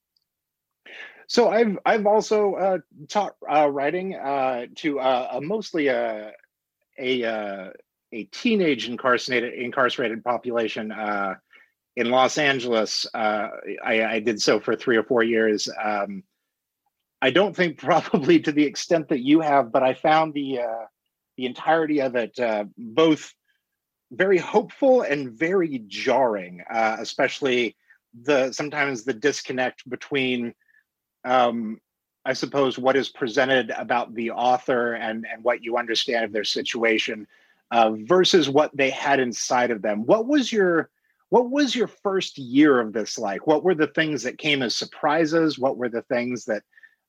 So 1.26 1.48
I've 1.48 1.78
I've 1.84 2.06
also 2.06 2.54
uh, 2.54 2.78
taught 3.08 3.34
uh, 3.50 3.68
writing 3.68 4.14
uh, 4.14 4.66
to 4.76 5.00
uh, 5.00 5.28
a 5.32 5.40
mostly 5.40 5.88
a 5.88 6.32
a, 6.98 7.24
uh, 7.24 7.70
a 8.12 8.24
teenage 8.24 8.88
incarcerated 8.88 9.54
incarcerated 9.54 10.22
population 10.22 10.92
uh, 10.92 11.34
in 11.96 12.10
Los 12.10 12.38
Angeles. 12.38 13.06
I, 13.14 13.50
I, 13.84 14.20
did 14.20 14.40
so 14.40 14.60
for 14.60 14.76
three 14.76 14.96
or 14.96 15.02
four 15.02 15.24
years. 15.24 15.68
Um, 15.82 16.22
I 17.20 17.30
don't 17.30 17.56
think 17.56 17.78
probably 17.82 18.38
to 18.40 18.52
the 18.52 18.64
extent 18.64 19.08
that 19.08 19.20
you 19.20 19.40
have, 19.40 19.72
but 19.72 19.82
I 19.82 19.94
found 19.94 20.34
the 20.34 20.60
the 21.36 21.46
entirety 21.46 22.00
of 22.00 22.14
it 22.16 22.38
uh, 22.38 22.64
both 22.76 23.32
very 24.12 24.38
hopeful 24.38 25.02
and 25.02 25.32
very 25.32 25.82
jarring, 25.86 26.62
uh, 26.70 26.96
especially 27.00 27.76
the 28.22 28.52
sometimes 28.52 29.04
the 29.04 29.12
disconnect 29.12 29.88
between, 29.88 30.54
um, 31.24 31.80
I 32.24 32.32
suppose, 32.32 32.78
what 32.78 32.96
is 32.96 33.08
presented 33.08 33.70
about 33.70 34.14
the 34.14 34.30
author 34.30 34.94
and 34.94 35.26
and 35.30 35.44
what 35.44 35.62
you 35.62 35.76
understand 35.76 36.24
of 36.24 36.32
their 36.32 36.44
situation 36.44 37.26
uh, 37.70 37.92
versus 37.92 38.48
what 38.48 38.74
they 38.76 38.90
had 38.90 39.20
inside 39.20 39.70
of 39.70 39.82
them. 39.82 40.06
What 40.06 40.26
was 40.26 40.52
your 40.52 40.90
what 41.30 41.50
was 41.50 41.74
your 41.74 41.88
first 41.88 42.38
year 42.38 42.80
of 42.80 42.92
this 42.92 43.18
like? 43.18 43.46
What 43.46 43.64
were 43.64 43.74
the 43.74 43.88
things 43.88 44.22
that 44.22 44.38
came 44.38 44.62
as 44.62 44.76
surprises? 44.76 45.58
What 45.58 45.76
were 45.76 45.88
the 45.88 46.02
things 46.02 46.44
that 46.46 46.62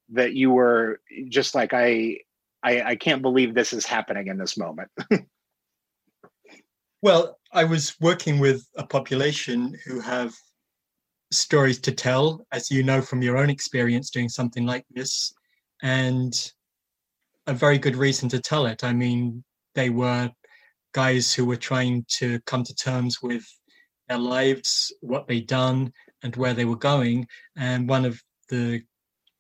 that 0.10 0.34
you 0.34 0.52
were 0.52 1.00
just 1.30 1.56
like 1.56 1.74
I 1.74 2.20
I, 2.64 2.82
I 2.82 2.96
can't 2.96 3.22
believe 3.22 3.54
this 3.54 3.74
is 3.74 3.86
happening 3.86 4.28
in 4.28 4.38
this 4.38 4.58
moment. 4.58 4.90
well, 7.04 7.38
I 7.54 7.64
was 7.64 7.96
working 8.02 8.40
with 8.40 8.68
a 8.76 8.86
population 8.86 9.78
who 9.86 10.00
have 10.00 10.36
stories 11.38 11.80
to 11.82 11.92
tell, 11.92 12.46
as 12.52 12.72
you 12.72 12.84
know 12.84 13.02
from 13.02 13.22
your 13.22 13.38
own 13.38 13.50
experience 13.50 14.10
doing 14.10 14.30
something 14.30 14.66
like 14.66 14.86
this, 14.92 15.34
and 15.82 16.52
a 17.48 17.54
very 17.54 17.78
good 17.78 17.96
reason 17.96 18.30
to 18.30 18.40
tell 18.40 18.66
it. 18.66 18.84
I 18.84 18.94
mean, 18.94 19.44
they 19.76 19.90
were 19.90 20.32
guys 20.94 21.34
who 21.34 21.46
were 21.46 21.56
trying 21.56 22.06
to 22.08 22.40
come 22.42 22.64
to 22.64 22.76
terms 22.76 23.22
with 23.22 23.46
their 24.08 24.18
lives, 24.18 24.94
what 25.02 25.28
they'd 25.28 25.48
done, 25.48 25.92
and 26.24 26.36
where 26.36 26.54
they 26.54 26.66
were 26.66 26.78
going. 26.78 27.28
And 27.56 27.88
one 27.88 28.06
of 28.06 28.22
the 28.50 28.82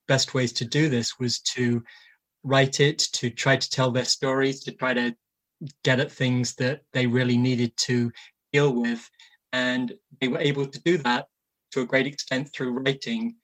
best 0.07 0.33
ways 0.33 0.53
to 0.53 0.65
do 0.65 0.89
this 0.89 1.17
was 1.19 1.39
to 1.39 1.81
write 2.43 2.79
it, 2.79 2.99
to 2.99 3.29
try 3.29 3.55
to 3.55 3.69
tell 3.69 3.91
their 3.91 4.05
stories, 4.05 4.63
to 4.63 4.71
try 4.71 4.93
to 4.93 5.15
get 5.83 5.99
at 5.99 6.11
things 6.11 6.53
that 6.55 6.81
they 6.93 7.07
really 7.07 7.37
needed 7.37 7.75
to 7.77 8.11
deal 8.53 8.73
with. 8.73 9.09
And 9.53 9.93
they 10.19 10.27
were 10.27 10.39
able 10.39 10.67
to 10.67 10.81
do 10.81 10.97
that 10.99 11.25
to 11.71 11.81
a 11.81 11.85
great 11.85 12.07
extent 12.07 12.51
through 12.53 12.79
writing. 12.79 13.35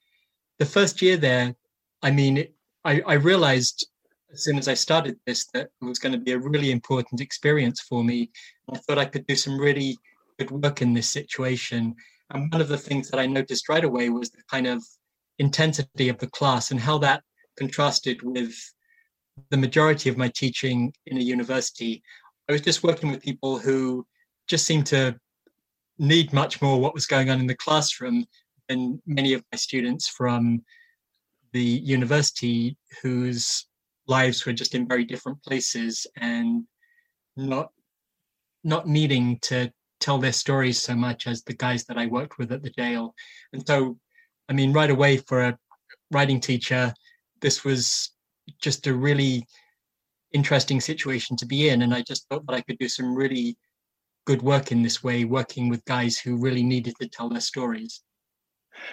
The 0.60 0.66
first 0.66 1.02
year 1.02 1.18
there, 1.18 1.56
I 2.02 2.12
mean, 2.12 2.38
it, 2.38 2.54
I, 2.84 3.02
I 3.06 3.14
realized 3.14 3.88
as 4.34 4.44
soon 4.44 4.58
as 4.58 4.68
I 4.68 4.74
started 4.74 5.20
this 5.26 5.46
that 5.54 5.70
it 5.82 5.86
was 5.86 6.00
going 6.00 6.14
to 6.14 6.18
be 6.18 6.32
a 6.32 6.40
really 6.40 6.72
important 6.72 7.22
experience 7.22 7.82
for 7.82 8.04
me. 8.04 8.32
I 8.74 8.78
thought 8.78 8.98
I 8.98 9.06
could 9.06 9.28
do 9.28 9.36
some 9.36 9.60
really 9.60 9.98
good 10.40 10.52
work 10.52 10.82
in 10.82 10.94
this 10.94 11.10
situation. 11.10 11.96
And 12.30 12.52
one 12.52 12.62
of 12.62 12.70
the 12.70 12.78
things 12.78 13.10
that 13.10 13.20
I 13.20 13.26
noticed 13.26 13.70
right 13.70 13.84
away 13.84 14.10
was 14.10 14.30
the 14.30 14.44
kind 14.50 14.68
of 14.68 14.84
intensity 15.40 16.10
of 16.10 16.18
the 16.20 16.28
class 16.28 16.72
and 16.72 16.80
how 16.80 16.98
that 17.00 17.24
contrasted 17.58 18.22
with 18.24 18.54
the 19.50 19.58
majority 19.58 20.10
of 20.10 20.18
my 20.18 20.30
teaching 20.30 20.94
in 21.08 21.18
a 21.18 21.22
university, 21.22 22.02
I 22.48 22.54
was 22.54 22.62
just 22.62 22.84
working 22.84 23.12
with 23.12 23.22
people 23.22 23.60
who 23.60 24.06
just 24.48 24.66
seemed 24.66 24.86
to 24.88 25.18
need 26.02 26.34
much 26.34 26.62
more 26.62 26.82
what 26.82 26.96
was 26.96 27.06
going 27.06 27.30
on 27.30 27.40
in 27.40 27.48
the 27.48 27.56
classroom 27.56 28.26
than 28.68 29.02
many 29.06 29.34
of 29.34 29.44
my 29.52 29.58
students 29.58 30.08
from 30.08 30.62
the 31.54 31.62
university 31.62 32.76
whose 33.04 33.68
lives 34.08 34.46
were 34.46 34.54
just 34.54 34.74
in 34.74 34.88
very 34.88 35.06
different 35.06 35.42
places 35.44 36.08
and 36.18 36.64
not 37.38 37.70
not 38.64 38.88
needing 38.88 39.38
to 39.42 39.72
tell 40.00 40.18
their 40.18 40.34
stories 40.34 40.82
so 40.82 40.96
much 40.96 41.28
as 41.28 41.44
the 41.44 41.54
guys 41.54 41.86
that 41.86 41.98
I 41.98 42.08
worked 42.08 42.38
with 42.38 42.52
at 42.52 42.64
the 42.64 42.72
jail. 42.72 43.14
And 43.54 43.66
so, 43.66 43.98
I 44.50 44.54
mean, 44.54 44.74
right 44.74 44.90
away 44.90 45.18
for 45.18 45.42
a 45.42 45.58
writing 46.12 46.40
teacher, 46.40 46.94
this 47.42 47.64
was 47.64 48.12
just 48.60 48.88
a 48.88 48.94
really 48.94 49.46
interesting 50.34 50.82
situation 50.82 51.38
to 51.38 51.46
be 51.46 51.70
in. 51.70 51.84
And 51.84 51.94
I 51.94 52.02
just 52.02 52.28
thought 52.28 52.46
that 52.48 52.56
I 52.56 52.62
could 52.62 52.78
do 52.80 52.90
some 52.90 53.16
really 53.16 53.56
good 54.26 54.42
work 54.42 54.72
in 54.72 54.84
this 54.84 55.04
way, 55.04 55.26
working 55.26 55.70
with 55.70 55.84
guys 55.86 56.18
who 56.18 56.38
really 56.38 56.64
needed 56.64 56.96
to 57.02 57.08
tell 57.08 57.30
their 57.30 57.42
stories. 57.42 58.02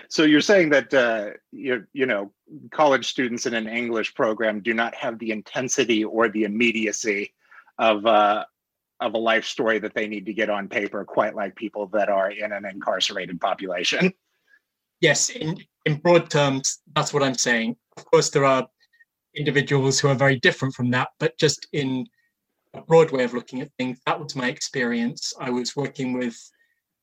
So 0.09 0.25
you're 0.25 0.41
saying 0.41 0.71
that 0.71 0.93
uh, 0.93 1.31
you 1.53 1.87
you 1.93 2.07
know 2.07 2.33
college 2.71 3.07
students 3.07 3.47
in 3.47 3.55
an 3.55 3.69
English 3.69 4.15
program 4.15 4.61
do 4.61 4.75
not 4.75 4.95
have 4.95 5.19
the 5.19 5.31
intensity 5.31 6.05
or 6.05 6.29
the 6.29 6.45
immediacy 6.45 7.35
of 7.79 8.05
uh, 8.07 8.45
of 9.01 9.15
a 9.15 9.19
life 9.19 9.45
story 9.45 9.79
that 9.79 9.95
they 9.95 10.09
need 10.09 10.27
to 10.27 10.33
get 10.33 10.51
on 10.51 10.69
paper, 10.69 11.05
quite 11.05 11.35
like 11.35 11.55
people 11.57 11.87
that 11.89 12.09
are 12.09 12.31
in 12.31 12.53
an 12.53 12.65
incarcerated 12.67 13.41
population. 13.41 14.13
Yes, 15.01 15.31
in 15.31 15.57
in 15.85 15.97
broad 15.97 16.29
terms, 16.29 16.81
that's 16.95 17.15
what 17.15 17.23
I'm 17.23 17.37
saying. 17.37 17.77
Of 17.97 18.05
course, 18.07 18.31
there 18.31 18.45
are 18.45 18.67
individuals 19.37 20.01
who 20.01 20.09
are 20.09 20.15
very 20.15 20.39
different 20.41 20.75
from 20.75 20.91
that, 20.91 21.09
but 21.21 21.39
just 21.39 21.67
in 21.73 22.07
a 22.75 22.83
broad 22.83 23.11
way 23.11 23.25
of 23.25 23.35
looking 23.35 23.61
at 23.61 23.71
things. 23.79 23.99
That 24.07 24.21
was 24.21 24.37
my 24.37 24.49
experience. 24.49 25.33
I 25.41 25.51
was 25.51 25.77
working 25.77 26.13
with 26.13 26.37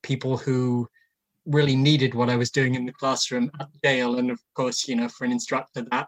people 0.04 0.38
who 0.38 0.88
really 1.46 1.76
needed 1.76 2.14
what 2.14 2.30
I 2.30 2.36
was 2.36 2.52
doing 2.52 2.76
in 2.76 2.86
the 2.86 2.94
classroom 2.94 3.52
at 3.60 3.70
Yale, 3.84 4.18
and 4.18 4.32
of 4.32 4.40
course, 4.56 4.88
you 4.88 4.96
know, 4.96 5.10
for 5.10 5.26
an 5.26 5.32
instructor, 5.32 5.86
that 5.92 6.08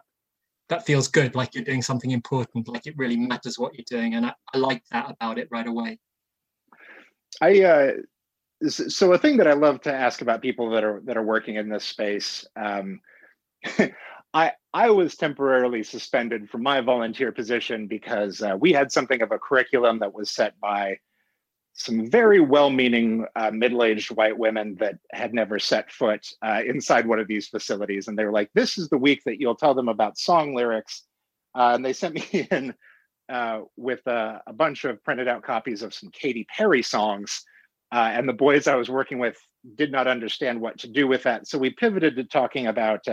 that 0.68 0.84
feels 0.84 1.08
good, 1.08 1.34
like 1.34 1.54
you're 1.54 1.64
doing 1.64 1.80
something 1.80 2.10
important, 2.10 2.68
like 2.68 2.86
it 2.86 2.94
really 2.96 3.16
matters 3.16 3.58
what 3.58 3.74
you're 3.74 3.84
doing, 3.88 4.14
and 4.14 4.26
I, 4.26 4.34
I 4.54 4.58
like 4.58 4.82
that 4.90 5.10
about 5.10 5.38
it 5.38 5.48
right 5.50 5.66
away. 5.66 5.98
I 7.40 7.62
uh, 7.62 7.92
so 8.68 9.12
a 9.12 9.18
thing 9.18 9.36
that 9.36 9.46
I 9.46 9.52
love 9.52 9.80
to 9.82 9.94
ask 9.94 10.20
about 10.20 10.42
people 10.42 10.70
that 10.70 10.84
are 10.84 11.00
that 11.04 11.16
are 11.16 11.22
working 11.22 11.56
in 11.56 11.68
this 11.68 11.84
space. 11.84 12.46
Um, 12.56 13.00
I 14.34 14.52
I 14.74 14.90
was 14.90 15.16
temporarily 15.16 15.82
suspended 15.82 16.50
from 16.50 16.62
my 16.62 16.80
volunteer 16.80 17.32
position 17.32 17.86
because 17.86 18.42
uh, 18.42 18.56
we 18.58 18.72
had 18.72 18.92
something 18.92 19.22
of 19.22 19.32
a 19.32 19.38
curriculum 19.38 19.98
that 20.00 20.12
was 20.12 20.30
set 20.30 20.58
by 20.60 20.98
some 21.72 22.10
very 22.10 22.40
well-meaning 22.40 23.24
uh, 23.36 23.52
middle-aged 23.52 24.10
white 24.10 24.36
women 24.36 24.74
that 24.80 24.96
had 25.12 25.32
never 25.32 25.60
set 25.60 25.92
foot 25.92 26.26
uh, 26.42 26.60
inside 26.66 27.06
one 27.06 27.20
of 27.20 27.28
these 27.28 27.46
facilities, 27.48 28.08
and 28.08 28.18
they 28.18 28.24
were 28.24 28.32
like, 28.32 28.50
"This 28.54 28.78
is 28.78 28.88
the 28.88 28.98
week 28.98 29.22
that 29.24 29.40
you'll 29.40 29.54
tell 29.54 29.74
them 29.74 29.88
about 29.88 30.18
song 30.18 30.54
lyrics," 30.54 31.04
uh, 31.54 31.72
and 31.74 31.84
they 31.84 31.92
sent 31.92 32.14
me 32.14 32.46
in 32.50 32.74
uh, 33.28 33.60
with 33.76 34.06
a, 34.06 34.42
a 34.46 34.52
bunch 34.52 34.84
of 34.84 35.02
printed 35.04 35.28
out 35.28 35.42
copies 35.42 35.82
of 35.82 35.94
some 35.94 36.10
Katy 36.10 36.46
Perry 36.54 36.82
songs 36.82 37.44
uh, 37.92 38.10
and 38.12 38.28
the 38.28 38.34
boys 38.34 38.66
I 38.66 38.74
was 38.74 38.90
working 38.90 39.18
with 39.18 39.36
did 39.74 39.90
not 39.92 40.06
understand 40.06 40.60
what 40.60 40.78
to 40.78 40.88
do 40.88 41.06
with 41.06 41.22
that. 41.24 41.46
So 41.46 41.58
we 41.58 41.70
pivoted 41.70 42.16
to 42.16 42.24
talking 42.24 42.66
about 42.66 43.06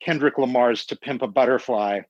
Kendrick 0.00 0.38
Lamar's 0.38 0.86
"To 0.86 0.96
Pimp 0.96 1.22
a 1.22 1.26
Butterfly." 1.26 2.00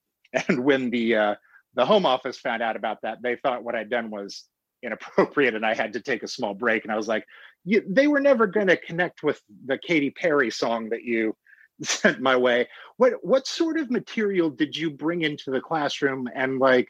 And 0.49 0.63
when 0.63 0.91
the 0.91 1.17
uh, 1.17 1.35
the 1.75 1.87
home 1.87 2.05
office 2.05 2.37
found 2.37 2.63
out 2.63 2.77
about 2.77 3.01
that, 3.01 3.23
they 3.23 3.37
thought 3.37 3.65
what 3.65 3.75
I'd 3.75 3.89
done 3.89 4.11
was 4.11 4.45
inappropriate, 4.83 5.55
and 5.55 5.65
I 5.65 5.75
had 5.75 5.95
to 5.95 6.01
take 6.01 6.23
a 6.23 6.29
small 6.29 6.53
break. 6.53 6.85
And 6.85 6.93
I 6.93 6.97
was 6.97 7.09
like, 7.09 7.25
"They 7.65 8.07
were 8.07 8.21
never 8.21 8.47
going 8.47 8.67
to 8.67 8.77
connect 8.77 9.23
with 9.23 9.41
the 9.65 9.79
Katy 9.79 10.11
Perry 10.11 10.51
song 10.51 10.91
that 10.91 11.03
you." 11.03 11.37
sent 11.81 12.21
my 12.21 12.37
way 12.37 12.67
what 12.97 13.13
what 13.23 13.47
sort 13.47 13.79
of 13.79 13.89
material 13.89 14.51
did 14.51 14.77
you 14.77 14.91
bring 14.91 15.23
into 15.23 15.53
the 15.53 15.61
classroom 15.61 16.29
and 16.35 16.59
like 16.59 16.89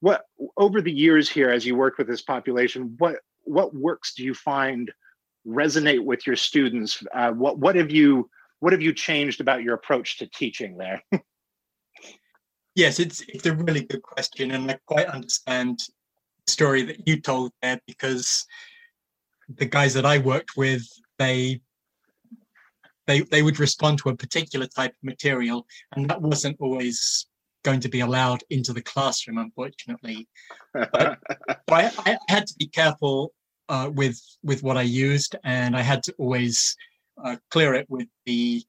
what 0.00 0.22
over 0.56 0.80
the 0.80 0.90
years 0.90 1.28
here 1.28 1.50
as 1.50 1.66
you 1.66 1.76
worked 1.76 1.98
with 1.98 2.06
this 2.06 2.22
population 2.22 2.94
what 2.96 3.16
what 3.44 3.74
works 3.74 4.14
do 4.14 4.24
you 4.24 4.32
find 4.32 4.90
resonate 5.46 6.04
with 6.04 6.26
your 6.26 6.36
students? 6.36 7.02
Uh, 7.14 7.32
what 7.32 7.58
what 7.58 7.76
have 7.76 7.90
you 7.90 8.28
what 8.60 8.72
have 8.72 8.82
you 8.82 8.92
changed 8.92 9.40
about 9.40 9.62
your 9.62 9.74
approach 9.74 10.18
to 10.18 10.26
teaching 10.26 10.76
there? 10.76 11.02
yes, 12.74 13.00
it's 13.00 13.22
it's 13.22 13.46
a 13.46 13.54
really 13.54 13.82
good 13.82 14.02
question, 14.02 14.52
and 14.52 14.70
I 14.70 14.78
quite 14.86 15.06
understand 15.06 15.78
the 16.46 16.52
story 16.52 16.82
that 16.82 17.06
you 17.08 17.20
told 17.20 17.52
there 17.62 17.80
because 17.86 18.46
the 19.56 19.66
guys 19.66 19.94
that 19.94 20.06
I 20.06 20.18
worked 20.18 20.56
with, 20.56 20.86
they 21.18 21.60
they 23.06 23.20
they 23.20 23.42
would 23.42 23.58
respond 23.58 23.98
to 23.98 24.10
a 24.10 24.16
particular 24.16 24.66
type 24.66 24.92
of 24.92 25.02
material, 25.02 25.66
and 25.92 26.08
that 26.08 26.22
wasn't 26.22 26.56
always 26.60 27.26
going 27.62 27.80
to 27.80 27.88
be 27.88 28.00
allowed 28.00 28.42
into 28.50 28.72
the 28.72 28.82
classroom, 28.82 29.36
unfortunately. 29.36 30.26
But, 30.72 31.18
I, 31.70 31.90
I, 32.06 32.18
had 32.28 32.46
to 32.46 32.54
be 32.58 32.68
careful 32.68 33.32
uh, 33.68 33.90
with 33.92 34.20
with 34.42 34.62
what 34.62 34.76
I 34.76 34.82
used, 34.82 35.36
and 35.44 35.76
I 35.76 35.82
had 35.82 36.02
to 36.04 36.14
always 36.18 36.76
uh, 37.24 37.36
clear 37.50 37.74
it 37.74 37.88
with 37.88 38.08
the 38.26 38.62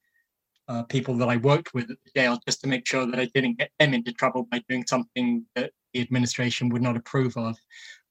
uh, 0.68 0.84
people 0.84 1.16
that 1.16 1.28
I 1.28 1.38
worked 1.38 1.74
with 1.74 1.92
at 1.92 1.98
the 2.06 2.12
jail, 2.16 2.40
just 2.48 2.62
to 2.62 2.68
make 2.68 2.88
sure 2.88 3.06
that 3.06 3.20
I 3.20 3.26
didn't 3.34 3.58
get 3.58 3.72
them 3.80 3.94
into 3.94 4.14
trouble 4.14 4.48
by 4.52 4.64
doing 4.70 4.86
something 4.88 5.46
that 5.56 5.72
the 5.94 6.02
administration 6.02 6.70
would 6.70 6.82
not 6.82 6.96
approve 6.96 7.36
of. 7.36 7.58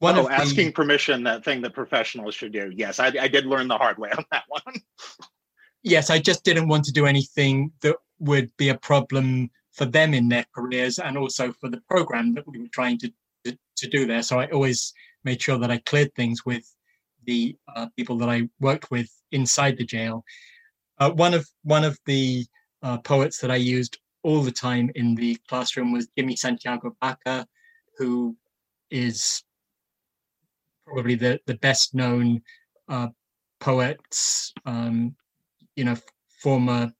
One 0.01 0.19
oh, 0.19 0.27
of 0.27 0.31
asking 0.31 0.67
the, 0.67 0.73
permission, 0.73 1.23
that 1.25 1.45
thing 1.45 1.63
that 1.63 1.75
professionals 1.75 2.35
should 2.35 2.53
do. 2.53 2.73
Yes, 2.75 3.01
I, 3.01 3.07
I 3.07 3.29
did 3.29 3.47
learn 3.47 3.69
the 3.69 3.79
hard 3.79 3.99
way 3.99 4.11
on 4.17 4.25
that 4.31 4.45
one. 4.49 4.75
yes, 5.83 6.11
I 6.11 6.19
just 6.19 6.45
didn't 6.45 6.69
want 6.69 6.85
to 6.85 6.93
do 6.93 7.07
anything 7.07 7.73
that 7.81 7.97
would 8.19 8.55
be 8.57 8.69
a 8.69 8.79
problem 8.79 9.51
for 9.73 9.87
them 9.87 10.13
in 10.15 10.29
their 10.29 10.45
careers 10.55 10.99
and 10.99 11.17
also 11.17 11.53
for 11.53 11.71
the 11.71 11.81
program 11.89 12.35
that 12.35 12.47
we 12.47 12.59
were 12.59 12.69
trying 12.73 12.99
to, 12.99 13.13
to, 13.45 13.57
to 13.77 13.89
do 13.89 14.07
there. 14.07 14.23
So 14.23 14.39
I 14.39 14.47
always 14.49 14.93
made 15.25 15.41
sure 15.41 15.59
that 15.59 15.71
I 15.71 15.79
cleared 15.79 16.15
things 16.15 16.45
with 16.45 16.65
the 17.27 17.57
uh, 17.75 17.87
people 17.97 18.17
that 18.19 18.29
I 18.29 18.49
worked 18.61 18.91
with 18.91 19.09
inside 19.33 19.77
the 19.77 19.85
jail. 19.85 20.25
Uh, 20.99 21.11
one 21.11 21.35
of 21.35 21.49
one 21.63 21.85
of 21.85 21.99
the 22.07 22.45
uh, 22.83 22.99
poets 22.99 23.39
that 23.39 23.51
I 23.51 23.57
used 23.57 23.99
all 24.23 24.43
the 24.43 24.53
time 24.53 24.91
in 24.95 25.15
the 25.15 25.37
classroom 25.49 25.93
was 25.93 26.09
Jimmy 26.17 26.37
Santiago 26.37 26.97
Baca, 27.01 27.47
who 27.97 28.37
is 28.91 29.43
probably 30.87 31.15
the 31.15 31.41
the 31.47 31.55
best 31.57 31.95
known 31.95 32.43
uh, 32.89 33.09
poet, 33.61 34.01
um, 34.67 35.15
you 35.77 35.85
know, 35.85 35.97
former 36.43 36.93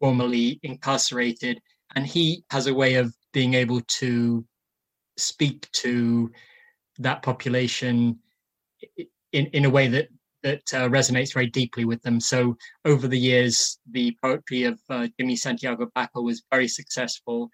formerly 0.00 0.60
incarcerated, 0.62 1.60
and 1.94 2.06
he 2.06 2.44
has 2.50 2.66
a 2.66 2.74
way 2.74 2.94
of 2.94 3.14
being 3.32 3.54
able 3.54 3.80
to 3.82 4.44
speak 5.16 5.70
to 5.72 6.30
that 6.98 7.22
population 7.22 8.18
in, 9.34 9.46
in 9.46 9.64
a 9.64 9.70
way 9.70 9.88
that 9.88 10.08
that 10.42 10.74
uh, 10.74 10.88
resonates 10.90 11.32
very 11.32 11.46
deeply 11.46 11.86
with 11.86 12.02
them. 12.02 12.20
So 12.20 12.56
over 12.84 13.08
the 13.08 13.18
years, 13.18 13.78
the 13.90 14.14
poetry 14.22 14.64
of 14.64 14.78
uh, 14.90 15.08
Jimmy 15.18 15.36
Santiago 15.36 15.90
Baca 15.94 16.20
was 16.20 16.42
very 16.52 16.68
successful. 16.68 17.48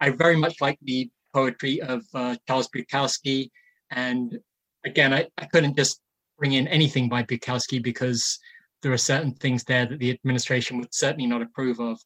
I 0.00 0.10
very 0.10 0.36
much 0.36 0.60
like 0.60 0.78
the 0.82 1.10
poetry 1.34 1.82
of 1.82 2.04
uh, 2.14 2.36
Charles 2.46 2.68
Bukowski. 2.68 3.50
And 3.90 4.38
again, 4.84 5.12
I, 5.12 5.26
I 5.38 5.46
couldn't 5.46 5.76
just 5.76 6.00
bring 6.38 6.52
in 6.52 6.68
anything 6.68 7.08
by 7.08 7.24
Bukowski 7.24 7.82
because 7.82 8.38
there 8.82 8.92
are 8.92 9.08
certain 9.12 9.34
things 9.34 9.64
there 9.64 9.86
that 9.86 9.98
the 9.98 10.12
administration 10.12 10.78
would 10.78 10.94
certainly 10.94 11.26
not 11.26 11.42
approve 11.42 11.80
of. 11.80 12.00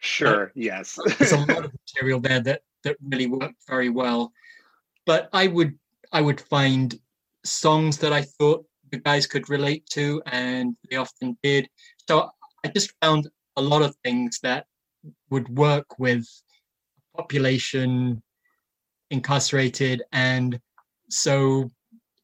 Sure, 0.00 0.52
but 0.54 0.62
yes. 0.62 0.98
there's 1.18 1.32
a 1.32 1.38
lot 1.38 1.64
of 1.64 1.72
material 1.86 2.20
there 2.20 2.40
that 2.40 2.60
that 2.84 2.96
really 3.02 3.26
worked 3.26 3.62
very 3.66 3.88
well. 3.88 4.30
But 5.06 5.30
I 5.32 5.46
would 5.46 5.78
I 6.12 6.20
would 6.20 6.40
find 6.40 6.98
songs 7.44 7.98
that 7.98 8.12
I 8.12 8.22
thought 8.22 8.64
the 8.90 8.98
guys 8.98 9.26
could 9.26 9.48
relate 9.48 9.86
to, 9.90 10.22
and 10.26 10.76
they 10.90 10.96
often 10.96 11.36
did. 11.42 11.68
So 12.08 12.30
I 12.64 12.68
just 12.68 12.92
found 13.00 13.28
a 13.56 13.62
lot 13.62 13.82
of 13.82 13.94
things 14.04 14.38
that 14.42 14.66
would 15.30 15.48
work 15.48 15.98
with 15.98 16.26
population 17.16 18.22
incarcerated, 19.10 20.02
and 20.12 20.60
so 21.08 21.70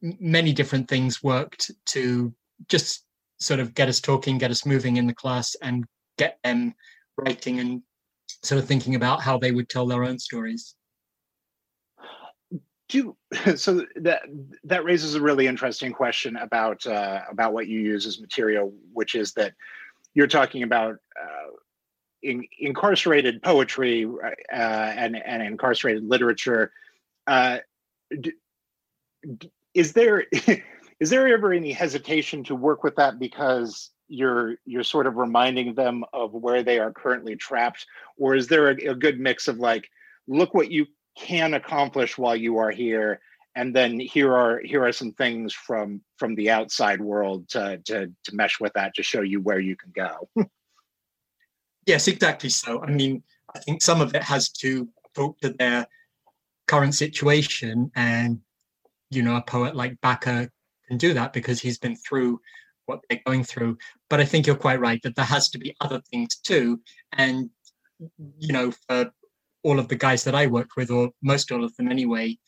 many 0.03 0.53
different 0.53 0.89
things 0.89 1.23
worked 1.23 1.71
to 1.87 2.33
just 2.69 3.05
sort 3.39 3.61
of 3.61 3.75
get 3.75 3.89
us 3.89 4.01
talking, 4.01 4.39
get 4.39 4.51
us 4.51 4.65
moving 4.65 4.97
in 4.97 5.07
the 5.07 5.15
class, 5.15 5.57
and 5.63 5.85
get 6.17 6.39
them 6.45 6.75
writing 7.19 7.61
and 7.61 7.83
sort 8.43 8.61
of 8.61 8.69
thinking 8.69 8.95
about 8.95 9.21
how 9.21 9.39
they 9.39 9.51
would 9.51 9.69
tell 9.69 9.87
their 9.87 10.05
own 10.05 10.19
stories 10.19 10.76
do 12.89 13.17
so 13.57 13.85
that 13.97 14.23
that 14.65 14.85
raises 14.85 15.15
a 15.15 15.21
really 15.21 15.47
interesting 15.47 15.93
question 15.93 16.37
about 16.37 16.87
uh, 16.87 17.23
about 17.31 17.53
what 17.53 17.69
you 17.69 17.81
use 17.81 18.07
as 18.07 18.21
material, 18.21 18.73
which 18.93 19.15
is 19.15 19.33
that 19.35 19.55
you're 20.15 20.27
talking 20.27 20.63
about 20.63 20.97
uh, 21.21 21.51
in, 22.23 22.45
incarcerated 22.59 23.43
poetry 23.43 24.07
uh, 24.07 24.57
and 24.57 25.17
and 25.17 25.43
incarcerated 25.43 26.05
literature. 26.05 26.73
Uh, 27.27 27.59
d- 28.21 28.33
d- 29.39 29.53
is 29.75 29.93
there 29.93 30.25
is 31.01 31.11
there 31.11 31.29
ever 31.29 31.53
any 31.53 31.73
hesitation 31.73 32.45
to 32.45 32.55
work 32.55 32.83
with 32.83 32.97
that 32.97 33.19
because 33.19 33.91
you're 34.09 34.57
you're 34.65 34.85
sort 34.85 35.07
of 35.07 35.17
reminding 35.17 35.75
them 35.75 36.05
of 36.13 36.33
where 36.33 36.63
they 36.63 36.79
are 36.79 36.93
currently 36.93 37.37
trapped, 37.37 37.87
or 38.17 38.35
is 38.35 38.47
there 38.47 38.71
a, 38.71 38.75
a 38.87 38.95
good 38.95 39.19
mix 39.19 39.49
of 39.49 39.59
like, 39.59 39.89
look 40.29 40.55
what 40.55 40.71
you 40.71 40.87
can 41.17 41.55
accomplish 41.55 42.19
while 42.19 42.37
you 42.37 42.59
are 42.59 42.71
here. 42.71 43.21
And 43.55 43.75
then 43.75 43.99
here 43.99 44.37
are 44.37 44.61
here 44.63 44.85
are 44.85 44.93
some 44.93 45.13
things 45.13 45.55
from 45.55 46.03
from 46.19 46.35
the 46.35 46.51
outside 46.51 47.01
world 47.01 47.49
to 47.51 47.81
to, 47.87 48.13
to 48.25 48.35
mesh 48.35 48.61
with 48.61 48.75
that 48.75 48.95
to 48.95 49.03
show 49.03 49.23
you 49.23 49.41
where 49.41 49.61
you 49.61 49.77
can 49.77 49.93
go. 49.95 50.29
Yes 51.87 52.09
exactly. 52.09 52.51
So 52.51 52.83
i 52.83 52.91
mean 52.91 53.23
i 53.55 53.61
think 53.61 53.81
some 53.81 54.01
of 54.01 54.13
it 54.13 54.23
has 54.25 54.49
to 54.63 54.89
talk 55.15 55.39
to 55.41 55.51
their 55.51 55.87
current 56.67 56.97
situation. 56.97 57.93
And 57.95 58.41
you 59.11 59.23
know 59.23 59.37
a 59.37 59.43
poet 59.43 59.77
like 59.77 60.01
Baca 60.01 60.51
can 60.89 60.99
do 60.99 61.15
that 61.15 61.33
because 61.33 61.61
he's 61.61 61.79
been 61.79 61.95
through 61.95 62.41
what 62.87 62.99
they're 63.09 63.21
going 63.25 63.45
through. 63.45 63.79
But 64.11 64.19
i 64.21 64.25
think 64.25 64.49
you're 64.49 64.57
quite 64.57 64.81
right 64.81 65.01
that 65.05 65.15
there 65.15 65.25
has 65.25 65.49
to 65.51 65.59
be 65.59 65.77
other 65.81 66.03
things 66.11 66.35
too. 66.35 66.81
And 67.13 67.51
you 68.41 68.53
know 68.53 68.73
for 68.89 69.13
all 69.67 69.81
of 69.81 69.89
the 69.89 69.97
guys 69.97 70.23
that 70.23 70.35
I 70.37 70.47
worked 70.47 70.77
with, 70.77 70.93
or 70.93 71.11
most 71.23 71.51
all 71.51 71.65
of 71.65 71.75
them 71.75 71.91
anyway, 71.91 72.39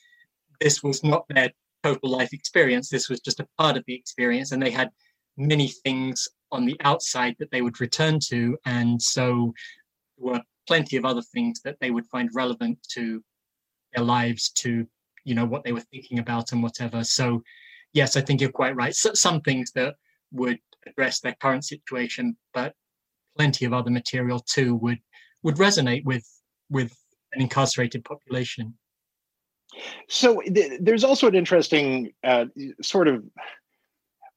this 0.60 0.84
was 0.84 1.02
not 1.02 1.24
their 1.28 1.50
total 1.82 2.10
life 2.10 2.32
experience. 2.32 2.88
This 2.88 3.08
was 3.08 3.18
just 3.18 3.40
a 3.40 3.48
part 3.58 3.76
of 3.76 3.84
the 3.86 3.94
experience, 3.94 4.52
and 4.52 4.62
they 4.62 4.70
had 4.70 4.90
many 5.36 5.66
things 5.66 6.28
on 6.52 6.64
the 6.64 6.76
outside 6.84 7.34
that 7.40 7.50
they 7.50 7.60
would 7.60 7.80
return 7.80 8.20
to, 8.28 8.56
and 8.66 9.02
so 9.02 9.52
there 10.16 10.32
were 10.32 10.42
plenty 10.68 10.96
of 10.96 11.04
other 11.04 11.22
things 11.34 11.60
that 11.64 11.76
they 11.80 11.90
would 11.90 12.06
find 12.06 12.30
relevant 12.34 12.78
to 12.92 13.20
their 13.92 14.04
lives 14.04 14.50
to 14.50 14.86
you 15.24 15.34
know 15.34 15.44
what 15.46 15.64
they 15.64 15.72
were 15.72 15.88
thinking 15.92 16.18
about 16.18 16.52
and 16.52 16.62
whatever 16.62 17.02
so 17.02 17.42
yes 17.94 18.16
i 18.16 18.20
think 18.20 18.38
you're 18.38 18.50
quite 18.50 18.76
right 18.76 18.94
so, 18.94 19.14
some 19.14 19.40
things 19.40 19.72
that 19.72 19.94
would 20.30 20.58
address 20.86 21.20
their 21.20 21.34
current 21.40 21.64
situation 21.64 22.36
but 22.52 22.74
plenty 23.34 23.64
of 23.64 23.72
other 23.72 23.90
material 23.90 24.40
too 24.40 24.74
would 24.76 24.98
would 25.42 25.56
resonate 25.56 26.04
with 26.04 26.26
with 26.68 26.92
an 27.32 27.40
incarcerated 27.40 28.04
population 28.04 28.74
so 30.08 30.40
th- 30.40 30.80
there's 30.80 31.04
also 31.04 31.26
an 31.26 31.34
interesting 31.34 32.12
uh, 32.24 32.46
sort 32.82 33.08
of 33.08 33.24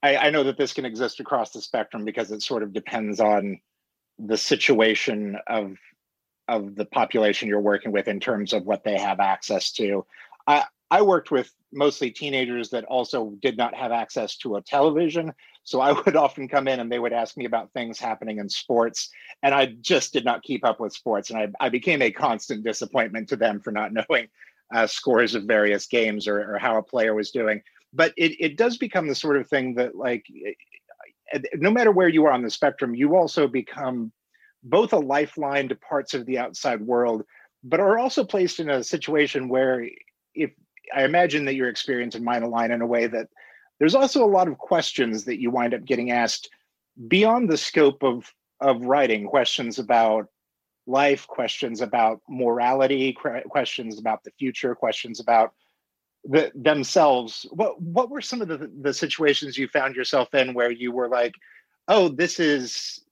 I, 0.04 0.18
I 0.18 0.30
know 0.30 0.44
that 0.44 0.58
this 0.58 0.74
can 0.74 0.86
exist 0.86 1.20
across 1.20 1.52
the 1.52 1.62
spectrum 1.62 2.06
because 2.06 2.32
it 2.32 2.42
sort 2.42 2.64
of 2.64 2.74
depends 2.74 3.20
on 3.20 3.60
the 4.20 4.38
situation 4.38 5.38
of 5.48 5.78
of 6.48 6.76
the 6.76 6.86
population 6.86 7.48
you're 7.48 7.62
working 7.62 7.92
with 7.92 8.08
in 8.08 8.20
terms 8.20 8.52
of 8.52 8.66
what 8.66 8.84
they 8.84 8.98
have 8.98 9.20
access 9.20 9.72
to. 9.74 10.06
I 10.48 10.66
I 10.90 11.02
worked 11.02 11.32
with 11.32 11.52
mostly 11.72 12.12
teenagers 12.12 12.70
that 12.72 12.84
also 12.86 13.32
did 13.42 13.58
not 13.58 13.76
have 13.76 13.92
access 13.92 14.36
to 14.38 14.56
a 14.58 14.62
television. 14.62 15.34
So 15.64 15.80
I 15.80 15.92
would 15.92 16.16
often 16.16 16.48
come 16.48 16.68
in 16.68 16.80
and 16.80 16.92
they 16.92 17.00
would 17.00 17.14
ask 17.14 17.38
me 17.38 17.46
about 17.46 17.72
things 17.72 18.00
happening 18.00 18.40
in 18.40 18.50
sports. 18.50 19.10
And 19.44 19.54
I 19.54 19.68
just 19.82 20.14
did 20.14 20.26
not 20.26 20.44
keep 20.44 20.66
up 20.66 20.80
with 20.80 20.94
sports. 20.94 21.30
And 21.30 21.40
I, 21.40 21.66
I 21.66 21.70
became 21.70 22.02
a 22.02 22.12
constant 22.12 22.64
disappointment 22.64 23.30
to 23.30 23.36
them 23.36 23.60
for 23.60 23.72
not 23.72 23.94
knowing 24.10 24.28
uh, 24.74 24.88
scores 24.88 25.36
of 25.36 25.44
various 25.44 25.86
games 25.86 26.28
or, 26.28 26.56
or 26.56 26.58
how 26.58 26.78
a 26.78 26.84
player 26.84 27.14
was 27.14 27.32
doing 27.32 27.62
but 27.94 28.14
it, 28.18 28.36
it 28.40 28.58
does 28.58 28.78
become 28.78 29.08
the 29.08 29.16
sort 29.16 29.38
of 29.38 29.48
thing 29.50 29.76
that 29.76 29.96
like 29.96 30.26
no 31.56 31.72
matter 31.72 31.92
where 31.92 32.10
you 32.10 32.26
are 32.26 32.32
on 32.32 32.44
the 32.44 32.50
spectrum 32.50 32.96
you 32.96 33.16
also 33.16 33.48
become 33.48 34.12
both 34.64 34.94
a 34.94 34.98
lifeline 34.98 35.68
to 35.70 35.76
parts 35.76 36.14
of 36.14 36.26
the 36.26 36.38
outside 36.38 36.82
world 36.82 37.24
but 37.64 37.80
are 37.80 38.00
also 38.00 38.24
placed 38.24 38.60
in 38.60 38.70
a 38.70 38.84
situation 38.84 39.50
where 39.50 39.86
if 40.36 40.52
i 40.96 41.04
imagine 41.04 41.46
that 41.46 41.56
your 41.56 41.70
experience 41.70 42.16
and 42.16 42.26
mine 42.26 42.44
align 42.44 42.72
in 42.72 42.82
a 42.82 42.88
way 42.88 43.08
that 43.08 43.28
there's 43.82 43.96
also 43.96 44.24
a 44.24 44.30
lot 44.30 44.48
of 44.48 44.60
questions 44.60 45.26
that 45.26 45.42
you 45.42 45.50
wind 45.50 45.74
up 45.74 45.84
getting 45.86 46.12
asked 46.12 46.52
beyond 47.08 47.50
the 47.50 47.58
scope 47.58 48.04
of 48.04 48.32
of 48.60 48.86
writing 48.86 49.26
questions 49.26 49.80
about 49.80 50.28
life 50.86 51.26
questions 51.26 51.82
about 51.82 52.22
morality 52.30 53.12
questions 53.50 53.98
about 53.98 54.24
the 54.24 54.30
future 54.38 54.76
questions 54.76 55.20
about 55.20 55.54
the, 56.26 56.52
themselves. 56.54 57.48
What 57.50 57.82
what 57.82 58.12
were 58.12 58.22
some 58.22 58.44
of 58.44 58.50
the, 58.50 58.70
the 58.82 58.94
situations 58.94 59.58
you 59.58 59.68
found 59.68 59.96
yourself 59.96 60.32
in 60.36 60.54
where 60.54 60.70
you 60.70 60.92
were 60.92 61.10
like 61.10 61.34
oh 61.88 62.08
this 62.08 62.40
is 62.40 63.04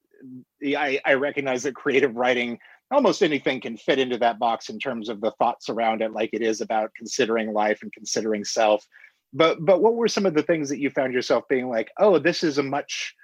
I, 0.64 1.00
I 1.04 1.16
recognize 1.16 1.64
that 1.64 1.74
creative 1.74 2.16
writing 2.16 2.60
almost 2.92 3.24
anything 3.24 3.60
can 3.60 3.76
fit 3.76 3.98
into 3.98 4.20
that 4.20 4.38
box 4.38 4.70
in 4.70 4.78
terms 4.78 5.10
of 5.10 5.20
the 5.20 5.32
thoughts 5.32 5.68
around 5.68 6.04
it 6.04 6.12
like 6.12 6.30
it 6.32 6.44
is 6.44 6.62
about 6.62 6.92
considering 6.96 7.54
life 7.54 7.82
and 7.82 7.92
considering 7.92 8.44
self 8.44 8.86
but 9.34 9.64
but 9.64 9.82
what 9.82 9.96
were 9.96 10.08
some 10.08 10.26
of 10.26 10.34
the 10.34 10.44
things 10.44 10.70
that 10.70 10.80
you 10.80 10.90
found 10.90 11.14
yourself 11.14 11.48
being 11.48 11.70
like 11.70 11.92
oh 12.00 12.20
this 12.20 12.44
is 12.44 12.58
a 12.58 12.64
much 12.64 13.16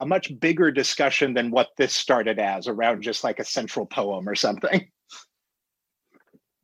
a 0.00 0.06
much 0.06 0.38
bigger 0.40 0.70
discussion 0.70 1.34
than 1.34 1.50
what 1.50 1.68
this 1.78 1.92
started 1.92 2.38
as 2.38 2.66
around 2.66 3.02
just 3.02 3.22
like 3.22 3.38
a 3.38 3.44
central 3.44 3.86
poem 3.86 4.28
or 4.28 4.34
something? 4.34 4.88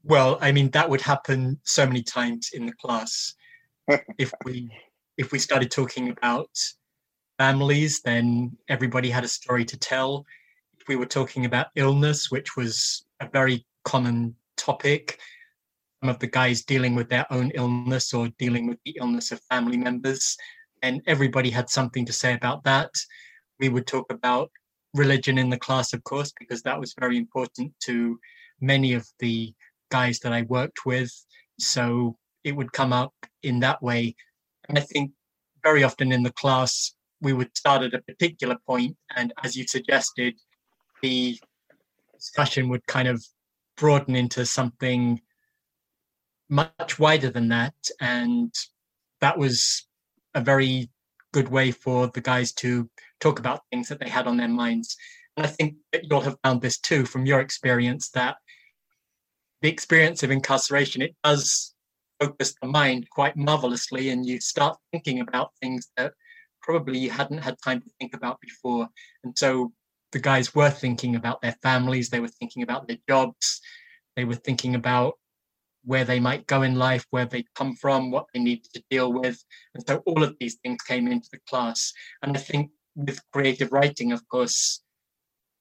Well 0.03 0.39
i 0.41 0.53
mean 0.53 0.71
that 0.71 0.89
would 0.89 1.01
happen 1.01 1.61
so 1.65 1.87
many 1.87 2.03
times 2.03 2.51
in 2.53 2.67
the 2.67 2.73
class. 2.73 3.35
If 4.19 4.33
we 4.45 4.71
if 5.17 5.33
we 5.33 5.39
started 5.39 5.71
talking 5.71 6.11
about 6.11 6.51
families 7.39 8.01
then 8.03 8.57
everybody 8.69 9.11
had 9.11 9.25
a 9.25 9.29
story 9.29 9.65
to 9.65 9.79
tell. 9.79 10.25
If 10.79 10.89
we 10.89 10.97
were 10.97 11.07
talking 11.07 11.45
about 11.45 11.69
illness 11.77 12.31
which 12.31 12.57
was 12.57 13.05
a 13.21 13.29
very 13.29 13.67
common 13.85 14.35
topic 14.57 15.19
of 16.09 16.19
the 16.19 16.27
guys 16.27 16.65
dealing 16.65 16.95
with 16.95 17.09
their 17.09 17.27
own 17.31 17.51
illness 17.55 18.15
or 18.15 18.29
dealing 18.39 18.67
with 18.67 18.79
the 18.85 18.97
illness 18.99 19.33
of 19.33 19.41
family 19.51 19.77
members 19.77 20.37
and 20.83 21.03
everybody 21.07 21.51
had 21.51 21.69
something 21.69 22.07
to 22.07 22.13
say 22.13 22.33
about 22.33 22.65
that 22.65 22.91
we 23.59 23.69
would 23.69 23.87
talk 23.87 24.11
about 24.11 24.51
religion 24.95 25.37
in 25.37 25.51
the 25.51 25.59
class 25.59 25.93
of 25.93 26.03
course 26.05 26.33
because 26.39 26.63
that 26.63 26.81
was 26.81 26.95
very 26.99 27.19
important 27.19 27.73
to 27.81 28.19
many 28.61 28.95
of 28.95 29.07
the 29.19 29.55
guys 29.91 30.21
that 30.21 30.33
I 30.33 30.43
worked 30.43 30.87
with. 30.87 31.13
So 31.59 32.17
it 32.45 32.53
would 32.57 32.73
come 32.73 32.93
up 32.93 33.15
in 33.43 33.61
that 33.61 33.83
way. 33.83 34.15
And 34.69 34.79
I 34.79 34.83
think 34.83 35.13
very 35.63 35.83
often 35.83 36.13
in 36.13 36.23
the 36.23 36.33
class, 36.33 36.95
we 37.21 37.33
would 37.33 37.55
start 37.57 37.83
at 37.83 37.93
a 37.93 38.01
particular 38.01 38.57
point, 38.67 38.97
and 39.15 39.33
as 39.45 39.55
you 39.55 39.67
suggested, 39.67 40.35
the 41.03 41.39
discussion 42.15 42.71
would 42.71 42.87
kind 42.87 43.09
of 43.09 43.23
broaden 43.77 44.17
into 44.17 44.47
something 44.47 45.21
much 46.51 46.99
wider 46.99 47.31
than 47.31 47.49
that. 47.49 47.75
And 48.01 48.53
that 49.21 49.39
was 49.39 49.87
a 50.35 50.41
very 50.41 50.91
good 51.33 51.49
way 51.49 51.71
for 51.71 52.09
the 52.09 52.21
guys 52.21 52.53
to 52.53 52.91
talk 53.21 53.39
about 53.39 53.63
things 53.71 53.89
that 53.89 54.01
they 54.01 54.09
had 54.09 54.27
on 54.27 54.37
their 54.37 54.49
minds. 54.49 54.97
And 55.37 55.47
I 55.47 55.49
think 55.49 55.77
that 55.93 56.05
you'll 56.05 56.21
have 56.23 56.37
found 56.43 56.61
this 56.61 56.79
too 56.79 57.07
from 57.07 57.25
your 57.25 57.41
experience 57.41 58.11
that 58.11 58.37
the 59.63 59.69
experience 59.69 60.23
of 60.23 60.31
incarceration, 60.31 61.03
it 61.03 61.15
does 61.23 61.75
focus 62.21 62.55
the 62.61 62.69
mind 62.69 63.09
quite 63.11 63.37
marvelously, 63.37 64.11
and 64.11 64.27
you 64.27 64.41
start 64.41 64.77
thinking 64.91 65.21
about 65.21 65.53
things 65.61 65.91
that 65.97 66.13
probably 66.63 66.99
you 66.99 67.11
hadn't 67.11 67.39
had 67.39 67.57
time 67.63 67.81
to 67.81 67.91
think 67.99 68.15
about 68.15 68.41
before. 68.41 68.89
And 69.25 69.37
so 69.37 69.73
the 70.13 70.19
guys 70.19 70.55
were 70.55 70.71
thinking 70.71 71.17
about 71.17 71.41
their 71.41 71.57
families, 71.63 72.09
they 72.09 72.21
were 72.21 72.29
thinking 72.29 72.63
about 72.63 72.89
their 72.89 72.99
jobs, 73.09 73.61
they 74.17 74.25
were 74.25 74.35
thinking 74.35 74.75
about 74.75 75.15
where 75.85 76.05
they 76.05 76.21
might 76.21 76.47
go 76.47 76.63
in 76.63 76.75
life, 76.75 77.07
where 77.11 77.27
they 77.27 77.45
come 77.55 77.75
from, 77.75 78.11
what 78.11 78.27
they 78.33 78.41
need 78.41 78.65
to 78.75 78.83
deal 78.91 79.13
with. 79.13 79.43
And 79.75 79.85
so 79.87 80.03
all 80.07 80.23
of 80.23 80.37
these 80.39 80.57
things 80.57 80.83
came 80.83 81.09
into 81.09 81.29
the 81.33 81.41
class. 81.49 81.93
And 82.23 82.37
I 82.37 82.41
think 82.41 82.71
with 82.95 83.21
creative 83.33 83.73
writing, 83.73 84.13
of 84.13 84.27
course, 84.29 84.83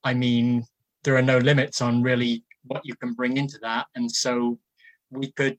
I 0.04 0.14
mean, 0.14 0.66
there 1.04 1.16
are 1.16 1.22
no 1.22 1.38
limits 1.38 1.82
on 1.82 2.02
really 2.02 2.44
what 2.66 2.82
you 2.84 2.96
can 2.96 3.14
bring 3.14 3.38
into 3.38 3.58
that 3.62 3.88
and 3.96 4.12
so 4.12 4.60
we 5.10 5.32
could 5.32 5.58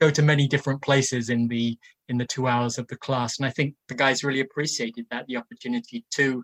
go 0.00 0.10
to 0.10 0.22
many 0.22 0.48
different 0.48 0.82
places 0.82 1.30
in 1.30 1.48
the 1.48 1.78
in 2.08 2.18
the 2.18 2.26
two 2.26 2.46
hours 2.46 2.78
of 2.78 2.86
the 2.88 2.96
class 2.96 3.38
and 3.38 3.46
i 3.46 3.50
think 3.50 3.74
the 3.88 3.94
guys 3.94 4.24
really 4.24 4.40
appreciated 4.40 5.06
that 5.10 5.26
the 5.26 5.36
opportunity 5.36 6.04
to 6.10 6.42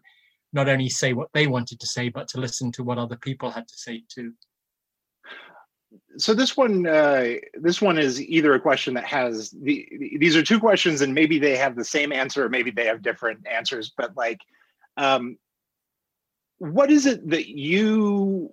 not 0.53 0.69
only 0.69 0.89
say 0.89 1.13
what 1.13 1.29
they 1.33 1.47
wanted 1.47 1.81
to 1.81 1.87
say 1.87 2.09
but 2.09 2.29
to 2.29 2.41
listen 2.41 2.71
to 2.71 2.85
what 2.85 2.99
other 2.99 3.17
people 3.17 3.51
had 3.51 3.67
to 3.67 3.75
say 3.77 4.03
too 4.09 4.33
so 6.19 6.35
this 6.35 6.57
one 6.57 6.87
uh, 6.87 7.35
this 7.55 7.83
one 7.83 7.99
is 7.99 8.21
either 8.23 8.55
a 8.55 8.61
question 8.61 8.95
that 8.95 9.05
has 9.05 9.51
the 9.51 9.89
these 10.19 10.37
are 10.37 10.43
two 10.43 10.61
questions 10.61 11.01
and 11.01 11.15
maybe 11.15 11.39
they 11.39 11.57
have 11.57 11.77
the 11.77 11.85
same 11.85 12.13
answer 12.13 12.45
or 12.45 12.49
maybe 12.49 12.71
they 12.71 12.87
have 12.87 13.03
different 13.03 13.47
answers 13.47 13.93
but 13.97 14.17
like 14.17 14.41
um, 14.97 15.37
what 16.59 16.91
is 16.91 17.07
it 17.07 17.29
that 17.31 17.49
you 17.49 18.53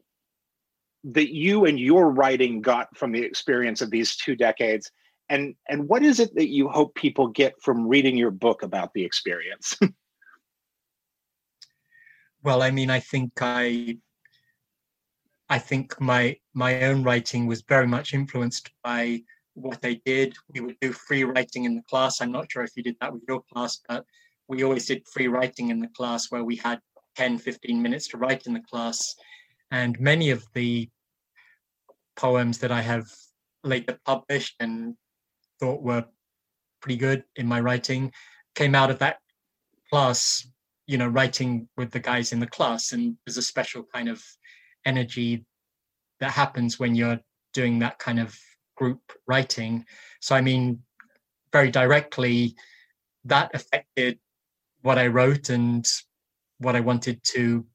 that 1.03 1.33
you 1.33 1.65
and 1.65 1.79
your 1.79 2.09
writing 2.09 2.61
got 2.61 2.95
from 2.97 3.11
the 3.11 3.21
experience 3.21 3.81
of 3.81 3.91
these 3.91 4.15
two 4.15 4.35
decades? 4.35 4.91
And 5.29 5.55
and 5.67 5.87
what 5.89 6.03
is 6.03 6.19
it 6.19 6.33
that 6.35 6.49
you 6.49 6.69
hope 6.69 6.95
people 6.95 7.27
get 7.27 7.61
from 7.61 7.87
reading 7.87 8.17
your 8.17 8.31
book 8.31 8.63
about 8.63 8.93
the 8.93 9.03
experience? 9.03 9.77
Well 12.43 12.61
i 12.61 12.71
mean 12.71 12.89
i 12.89 13.01
think 13.01 13.31
i 13.41 13.97
i 15.49 15.59
think 15.59 15.99
my 15.99 16.35
my 16.53 16.81
own 16.83 17.03
writing 17.03 17.47
was 17.47 17.61
very 17.61 17.87
much 17.87 18.13
influenced 18.13 18.71
by 18.83 19.21
what 19.57 19.81
they 19.81 19.95
did. 20.05 20.35
We 20.53 20.61
would 20.61 20.77
do 20.79 20.93
free 20.93 21.23
writing 21.23 21.65
in 21.65 21.75
the 21.75 21.81
class. 21.89 22.21
I'm 22.21 22.31
not 22.31 22.51
sure 22.51 22.63
if 22.63 22.71
you 22.75 22.83
did 22.83 22.95
that 23.01 23.11
with 23.11 23.23
your 23.27 23.41
class 23.51 23.81
but 23.89 24.05
we 24.47 24.63
always 24.63 24.85
did 24.85 25.05
free 25.07 25.27
writing 25.27 25.71
in 25.71 25.79
the 25.79 25.89
class 25.89 26.31
where 26.31 26.43
we 26.43 26.55
had 26.55 26.79
10 27.15 27.39
15 27.39 27.81
minutes 27.81 28.07
to 28.09 28.17
write 28.17 28.45
in 28.45 28.53
the 28.53 28.63
class. 28.71 29.15
And 29.71 29.99
many 29.99 30.29
of 30.29 30.45
the 30.53 30.89
poems 32.15 32.59
that 32.59 32.71
I 32.71 32.81
have 32.81 33.05
later 33.63 33.99
published 34.05 34.55
and 34.59 34.95
thought 35.59 35.81
were 35.81 36.05
pretty 36.81 36.97
good 36.97 37.23
in 37.35 37.47
my 37.47 37.59
writing 37.59 38.13
came 38.55 38.75
out 38.75 38.91
of 38.91 38.99
that 38.99 39.17
class, 39.89 40.47
you 40.85 40.97
know, 40.97 41.07
writing 41.07 41.67
with 41.75 41.91
the 41.91 41.99
guys 41.99 42.31
in 42.31 42.39
the 42.39 42.47
class. 42.47 42.91
And 42.93 43.17
there's 43.25 43.37
a 43.37 43.41
special 43.41 43.83
kind 43.93 44.07
of 44.07 44.23
energy 44.87 45.45
that 46.19 46.31
happens 46.31 46.79
when 46.79 46.95
you're 46.95 47.19
doing 47.53 47.79
that 47.79 47.99
kind 47.99 48.19
of 48.19 48.35
group 48.75 49.01
writing. 49.27 49.85
So, 50.21 50.35
I 50.35 50.41
mean, 50.41 50.81
very 51.51 51.69
directly, 51.71 52.55
that 53.25 53.51
affected 53.53 54.19
what 54.81 54.97
I 54.97 55.07
wrote 55.07 55.49
and 55.49 55.85
what 56.59 56.75
I 56.75 56.79
wanted 56.79 57.23
to 57.35 57.65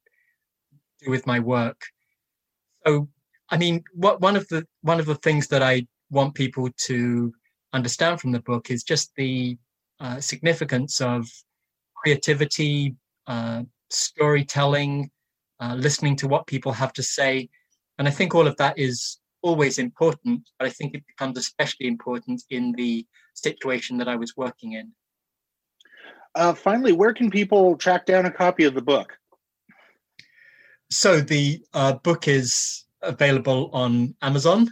do 1.03 1.11
with 1.11 1.27
my 1.27 1.39
work. 1.41 1.81
So 2.87 3.09
I 3.51 3.59
mean, 3.59 3.85
what 3.95 4.21
one 4.21 4.37
of 4.37 4.49
the 4.49 4.67
one 4.81 4.99
of 4.99 5.07
the 5.07 5.17
things 5.17 5.47
that 5.49 5.63
I 5.63 5.87
want 6.11 6.35
people 6.35 6.69
to 6.87 7.33
understand 7.73 8.21
from 8.21 8.33
the 8.33 8.41
book 8.41 8.71
is 8.71 8.83
just 8.83 9.13
the 9.17 9.59
uh, 10.01 10.21
significance 10.21 11.01
of 11.01 11.29
creativity, 11.95 12.97
uh, 13.27 13.63
storytelling, 13.91 15.11
uh, 15.63 15.75
listening 15.77 16.17
to 16.17 16.29
what 16.29 16.47
people 16.47 16.73
have 16.73 16.93
to 16.95 17.03
say, 17.03 17.49
and 17.99 18.09
I 18.09 18.11
think 18.11 18.35
all 18.35 18.47
of 18.47 18.57
that 18.57 18.79
is 18.79 19.19
always 19.43 19.79
important, 19.79 20.49
but 20.59 20.67
I 20.67 20.71
think 20.71 20.95
it 20.95 21.07
becomes 21.07 21.39
especially 21.39 21.87
important 21.87 22.43
in 22.51 22.73
the 22.73 23.07
situation 23.35 23.99
that 23.99 24.09
I 24.09 24.17
was 24.17 24.37
working 24.37 24.73
in. 24.73 24.93
Uh, 26.35 26.55
finally, 26.55 26.93
where 26.93 27.13
can 27.13 27.31
people 27.31 27.77
track 27.77 28.07
down 28.07 28.27
a 28.27 28.31
copy 28.31 28.65
of 28.65 28.75
the 28.75 28.83
book? 28.83 29.17
So 30.91 31.21
the 31.21 31.63
uh, 31.75 31.95
book 31.95 32.29
is 32.29 32.85
available 33.03 33.71
on 33.73 34.15
Amazon, 34.23 34.69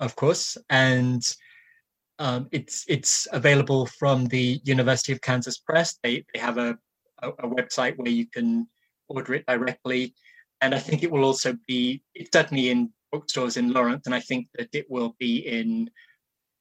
of 0.00 0.16
course, 0.16 0.56
and 0.70 1.22
um, 2.18 2.48
it's 2.52 2.84
it's 2.88 3.26
available 3.32 3.86
from 3.86 4.26
the 4.26 4.60
University 4.64 5.12
of 5.12 5.20
Kansas 5.20 5.58
Press. 5.58 5.98
They 6.02 6.24
they 6.32 6.40
have 6.40 6.58
a, 6.58 6.78
a, 7.22 7.28
a 7.30 7.48
website 7.48 7.96
where 7.96 8.10
you 8.10 8.26
can 8.26 8.68
order 9.08 9.34
it 9.34 9.46
directly, 9.46 10.14
and 10.60 10.74
I 10.74 10.78
think 10.78 11.02
it 11.02 11.10
will 11.10 11.24
also 11.24 11.56
be 11.66 12.02
it's 12.14 12.30
certainly 12.32 12.70
in 12.70 12.92
bookstores 13.12 13.56
in 13.56 13.72
Lawrence, 13.72 14.06
and 14.06 14.14
I 14.14 14.20
think 14.20 14.48
that 14.56 14.68
it 14.72 14.86
will 14.90 15.14
be 15.18 15.38
in 15.38 15.90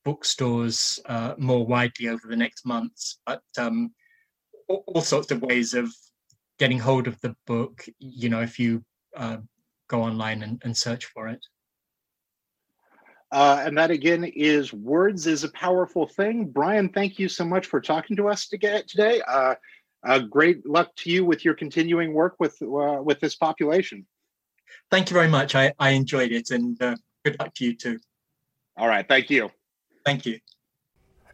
bookstores 0.05 0.99
uh, 1.05 1.33
more 1.37 1.65
widely 1.65 2.09
over 2.09 2.27
the 2.27 2.35
next 2.35 2.65
months. 2.65 3.19
But 3.25 3.41
um, 3.57 3.93
all, 4.67 5.01
sorts 5.01 5.31
of 5.31 5.41
ways 5.41 5.73
of 5.73 5.93
getting 6.59 6.79
hold 6.79 7.07
of 7.07 7.19
the 7.21 7.35
book. 7.47 7.85
You 7.99 8.29
know, 8.29 8.41
if 8.41 8.59
you 8.59 8.83
uh, 9.15 9.37
go 9.87 10.01
online 10.01 10.43
and, 10.43 10.61
and 10.63 10.75
search 10.75 11.05
for 11.05 11.27
it. 11.27 11.43
Uh, 13.31 13.63
and 13.65 13.75
that 13.75 13.89
again 13.89 14.23
is 14.23 14.71
words 14.71 15.25
is 15.25 15.43
a 15.43 15.51
powerful 15.53 16.07
thing. 16.07 16.45
Brian, 16.45 16.87
thank 16.89 17.17
you 17.17 17.27
so 17.27 17.43
much 17.43 17.65
for 17.65 17.81
talking 17.81 18.15
to 18.15 18.27
us 18.27 18.47
today. 18.47 19.21
Uh, 20.05 20.19
great 20.19 20.65
luck 20.67 20.93
to 20.97 21.09
you 21.09 21.25
with 21.25 21.45
your 21.45 21.53
continuing 21.53 22.13
work 22.13 22.35
with 22.39 22.61
uh, 22.61 23.01
with 23.01 23.19
this 23.19 23.35
population. 23.35 24.05
Thank 24.91 25.09
you 25.09 25.13
very 25.13 25.29
much. 25.29 25.55
I, 25.55 25.73
I 25.79 25.91
enjoyed 25.91 26.31
it, 26.31 26.51
and 26.51 26.81
uh, 26.81 26.95
good 27.23 27.37
luck 27.39 27.53
to 27.55 27.65
you 27.65 27.75
too. 27.75 27.99
All 28.77 28.87
right, 28.87 29.07
thank 29.07 29.29
you. 29.29 29.49
Thank 30.05 30.25
you. 30.25 30.39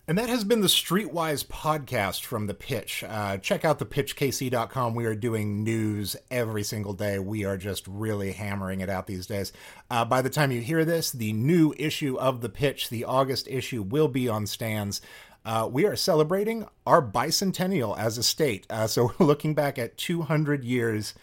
And 0.10 0.18
that 0.18 0.28
has 0.28 0.44
been 0.44 0.62
the 0.62 0.68
Streetwise 0.68 1.46
podcast 1.46 2.24
from 2.24 2.48
The 2.48 2.56
Pitch. 2.56 3.04
Uh, 3.08 3.38
check 3.38 3.64
out 3.64 3.78
thepitchkc.com. 3.78 4.96
We 4.96 5.06
are 5.06 5.14
doing 5.14 5.64
news 5.64 6.16
every 6.32 6.64
single 6.64 6.94
day. 6.94 7.20
We 7.20 7.46
are 7.46 7.58
just 7.58 7.88
really 7.88 8.32
hammering 8.32 8.80
it 8.80 8.90
out 8.90 9.06
these 9.06 9.28
days. 9.28 9.54
Uh, 9.92 10.06
by 10.06 10.24
the 10.24 10.32
time 10.32 10.52
you 10.52 10.62
hear 10.62 10.84
this, 10.84 11.12
the 11.12 11.32
new 11.34 11.76
issue 11.78 12.18
of 12.18 12.42
The 12.42 12.50
Pitch, 12.50 12.90
the 12.90 13.06
August 13.06 13.48
issue, 13.48 13.84
will 13.84 14.08
be 14.08 14.28
on 14.28 14.48
stands. 14.48 15.00
Uh, 15.46 15.68
we 15.72 15.86
are 15.86 15.96
celebrating 15.96 16.68
our 16.86 17.02
bicentennial 17.02 17.98
as 17.98 18.18
a 18.18 18.24
state. 18.24 18.66
Uh, 18.70 18.88
so 18.88 19.14
we're 19.20 19.26
looking 19.26 19.54
back 19.54 19.78
at 19.78 19.98
200 19.98 20.64
years 20.64 21.14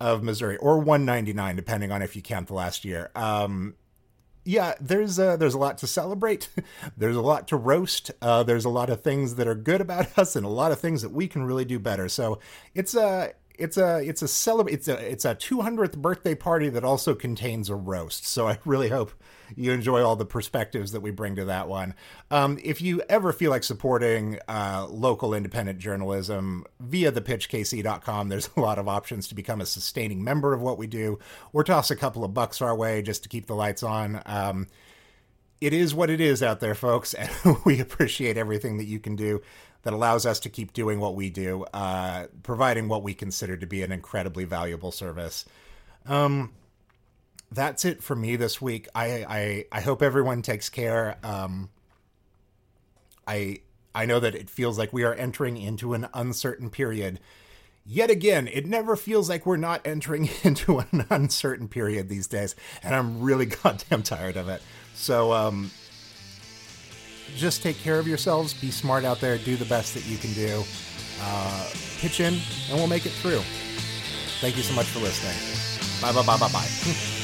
of 0.00 0.22
Missouri, 0.22 0.56
or 0.58 0.78
199, 0.78 1.56
depending 1.56 1.92
on 1.92 2.02
if 2.02 2.16
you 2.16 2.22
count 2.22 2.48
the 2.48 2.54
last 2.54 2.84
year. 2.84 3.10
Um, 3.14 3.74
yeah, 4.44 4.74
there's 4.78 5.18
uh, 5.18 5.36
there's 5.36 5.54
a 5.54 5.58
lot 5.58 5.78
to 5.78 5.86
celebrate. 5.86 6.48
there's 6.96 7.16
a 7.16 7.22
lot 7.22 7.48
to 7.48 7.56
roast. 7.56 8.10
Uh, 8.20 8.42
there's 8.42 8.64
a 8.64 8.70
lot 8.70 8.90
of 8.90 9.00
things 9.00 9.36
that 9.36 9.48
are 9.48 9.54
good 9.54 9.80
about 9.80 10.18
us, 10.18 10.36
and 10.36 10.44
a 10.44 10.50
lot 10.50 10.72
of 10.72 10.80
things 10.80 11.02
that 11.02 11.12
we 11.12 11.26
can 11.26 11.44
really 11.44 11.64
do 11.64 11.78
better. 11.78 12.08
So 12.08 12.38
it's 12.74 12.94
a 12.94 13.32
it's 13.58 13.76
a 13.76 13.98
it's 13.98 14.22
a 14.22 14.26
celebr- 14.26 14.72
it's 14.72 14.88
a 14.88 14.96
it's 14.98 15.24
a 15.24 15.34
200th 15.34 15.96
birthday 15.96 16.34
party 16.34 16.68
that 16.68 16.84
also 16.84 17.14
contains 17.14 17.70
a 17.70 17.74
roast. 17.74 18.26
So 18.26 18.48
I 18.48 18.58
really 18.64 18.88
hope 18.88 19.12
you 19.56 19.72
enjoy 19.72 20.02
all 20.02 20.16
the 20.16 20.24
perspectives 20.24 20.92
that 20.92 21.00
we 21.00 21.10
bring 21.10 21.36
to 21.36 21.44
that 21.44 21.68
one. 21.68 21.94
Um, 22.30 22.58
if 22.62 22.82
you 22.82 23.02
ever 23.08 23.32
feel 23.32 23.50
like 23.50 23.62
supporting 23.62 24.38
uh, 24.48 24.86
local 24.90 25.34
independent 25.34 25.78
journalism 25.78 26.64
via 26.80 27.12
thepitchkc.com, 27.12 28.28
there's 28.28 28.50
a 28.56 28.60
lot 28.60 28.78
of 28.78 28.88
options 28.88 29.28
to 29.28 29.34
become 29.34 29.60
a 29.60 29.66
sustaining 29.66 30.24
member 30.24 30.52
of 30.52 30.60
what 30.60 30.78
we 30.78 30.86
do, 30.86 31.18
or 31.52 31.62
toss 31.62 31.90
a 31.90 31.96
couple 31.96 32.24
of 32.24 32.34
bucks 32.34 32.60
our 32.60 32.74
way 32.74 33.02
just 33.02 33.22
to 33.22 33.28
keep 33.28 33.46
the 33.46 33.54
lights 33.54 33.82
on. 33.82 34.20
Um, 34.26 34.66
it 35.60 35.72
is 35.72 35.94
what 35.94 36.10
it 36.10 36.20
is 36.20 36.42
out 36.42 36.60
there, 36.60 36.74
folks, 36.74 37.14
and 37.14 37.30
we 37.64 37.80
appreciate 37.80 38.36
everything 38.36 38.78
that 38.78 38.86
you 38.86 38.98
can 38.98 39.14
do 39.14 39.40
that 39.84 39.92
allows 39.92 40.26
us 40.26 40.40
to 40.40 40.48
keep 40.48 40.72
doing 40.72 40.98
what 40.98 41.14
we 41.14 41.30
do, 41.30 41.64
uh, 41.72 42.26
providing 42.42 42.88
what 42.88 43.02
we 43.02 43.14
consider 43.14 43.56
to 43.56 43.66
be 43.66 43.82
an 43.82 43.92
incredibly 43.92 44.44
valuable 44.44 44.90
service. 44.90 45.44
Um, 46.06 46.52
that's 47.52 47.84
it 47.84 48.02
for 48.02 48.16
me 48.16 48.36
this 48.36 48.60
week. 48.60 48.88
I 48.94 49.06
I, 49.28 49.64
I 49.70 49.80
hope 49.80 50.02
everyone 50.02 50.42
takes 50.42 50.68
care. 50.68 51.16
Um, 51.22 51.70
I 53.26 53.60
I 53.94 54.06
know 54.06 54.20
that 54.20 54.34
it 54.34 54.50
feels 54.50 54.78
like 54.78 54.92
we 54.92 55.04
are 55.04 55.14
entering 55.14 55.56
into 55.56 55.94
an 55.94 56.08
uncertain 56.12 56.70
period. 56.70 57.20
Yet 57.86 58.10
again, 58.10 58.48
it 58.48 58.66
never 58.66 58.96
feels 58.96 59.28
like 59.28 59.44
we're 59.44 59.58
not 59.58 59.82
entering 59.86 60.30
into 60.42 60.78
an 60.80 61.06
uncertain 61.10 61.68
period 61.68 62.08
these 62.08 62.26
days, 62.26 62.56
and 62.82 62.94
I'm 62.94 63.20
really 63.20 63.46
goddamn 63.62 64.02
tired 64.02 64.36
of 64.36 64.48
it. 64.48 64.62
So 64.94 65.32
um, 65.32 65.70
just 67.36 67.62
take 67.62 67.78
care 67.78 67.98
of 67.98 68.06
yourselves, 68.06 68.54
be 68.54 68.70
smart 68.70 69.04
out 69.04 69.20
there, 69.20 69.38
do 69.38 69.56
the 69.56 69.64
best 69.64 69.94
that 69.94 70.04
you 70.06 70.16
can 70.18 70.32
do, 70.32 70.62
uh, 71.20 71.70
pitch 71.98 72.20
in, 72.20 72.34
and 72.68 72.74
we'll 72.78 72.86
make 72.86 73.06
it 73.06 73.12
through. 73.12 73.40
Thank 74.40 74.56
you 74.56 74.62
so 74.62 74.74
much 74.74 74.86
for 74.86 75.00
listening. 75.00 75.36
Bye, 76.00 76.12
bye, 76.12 76.26
bye, 76.26 76.38
bye, 76.38 76.52
bye. 76.52 77.20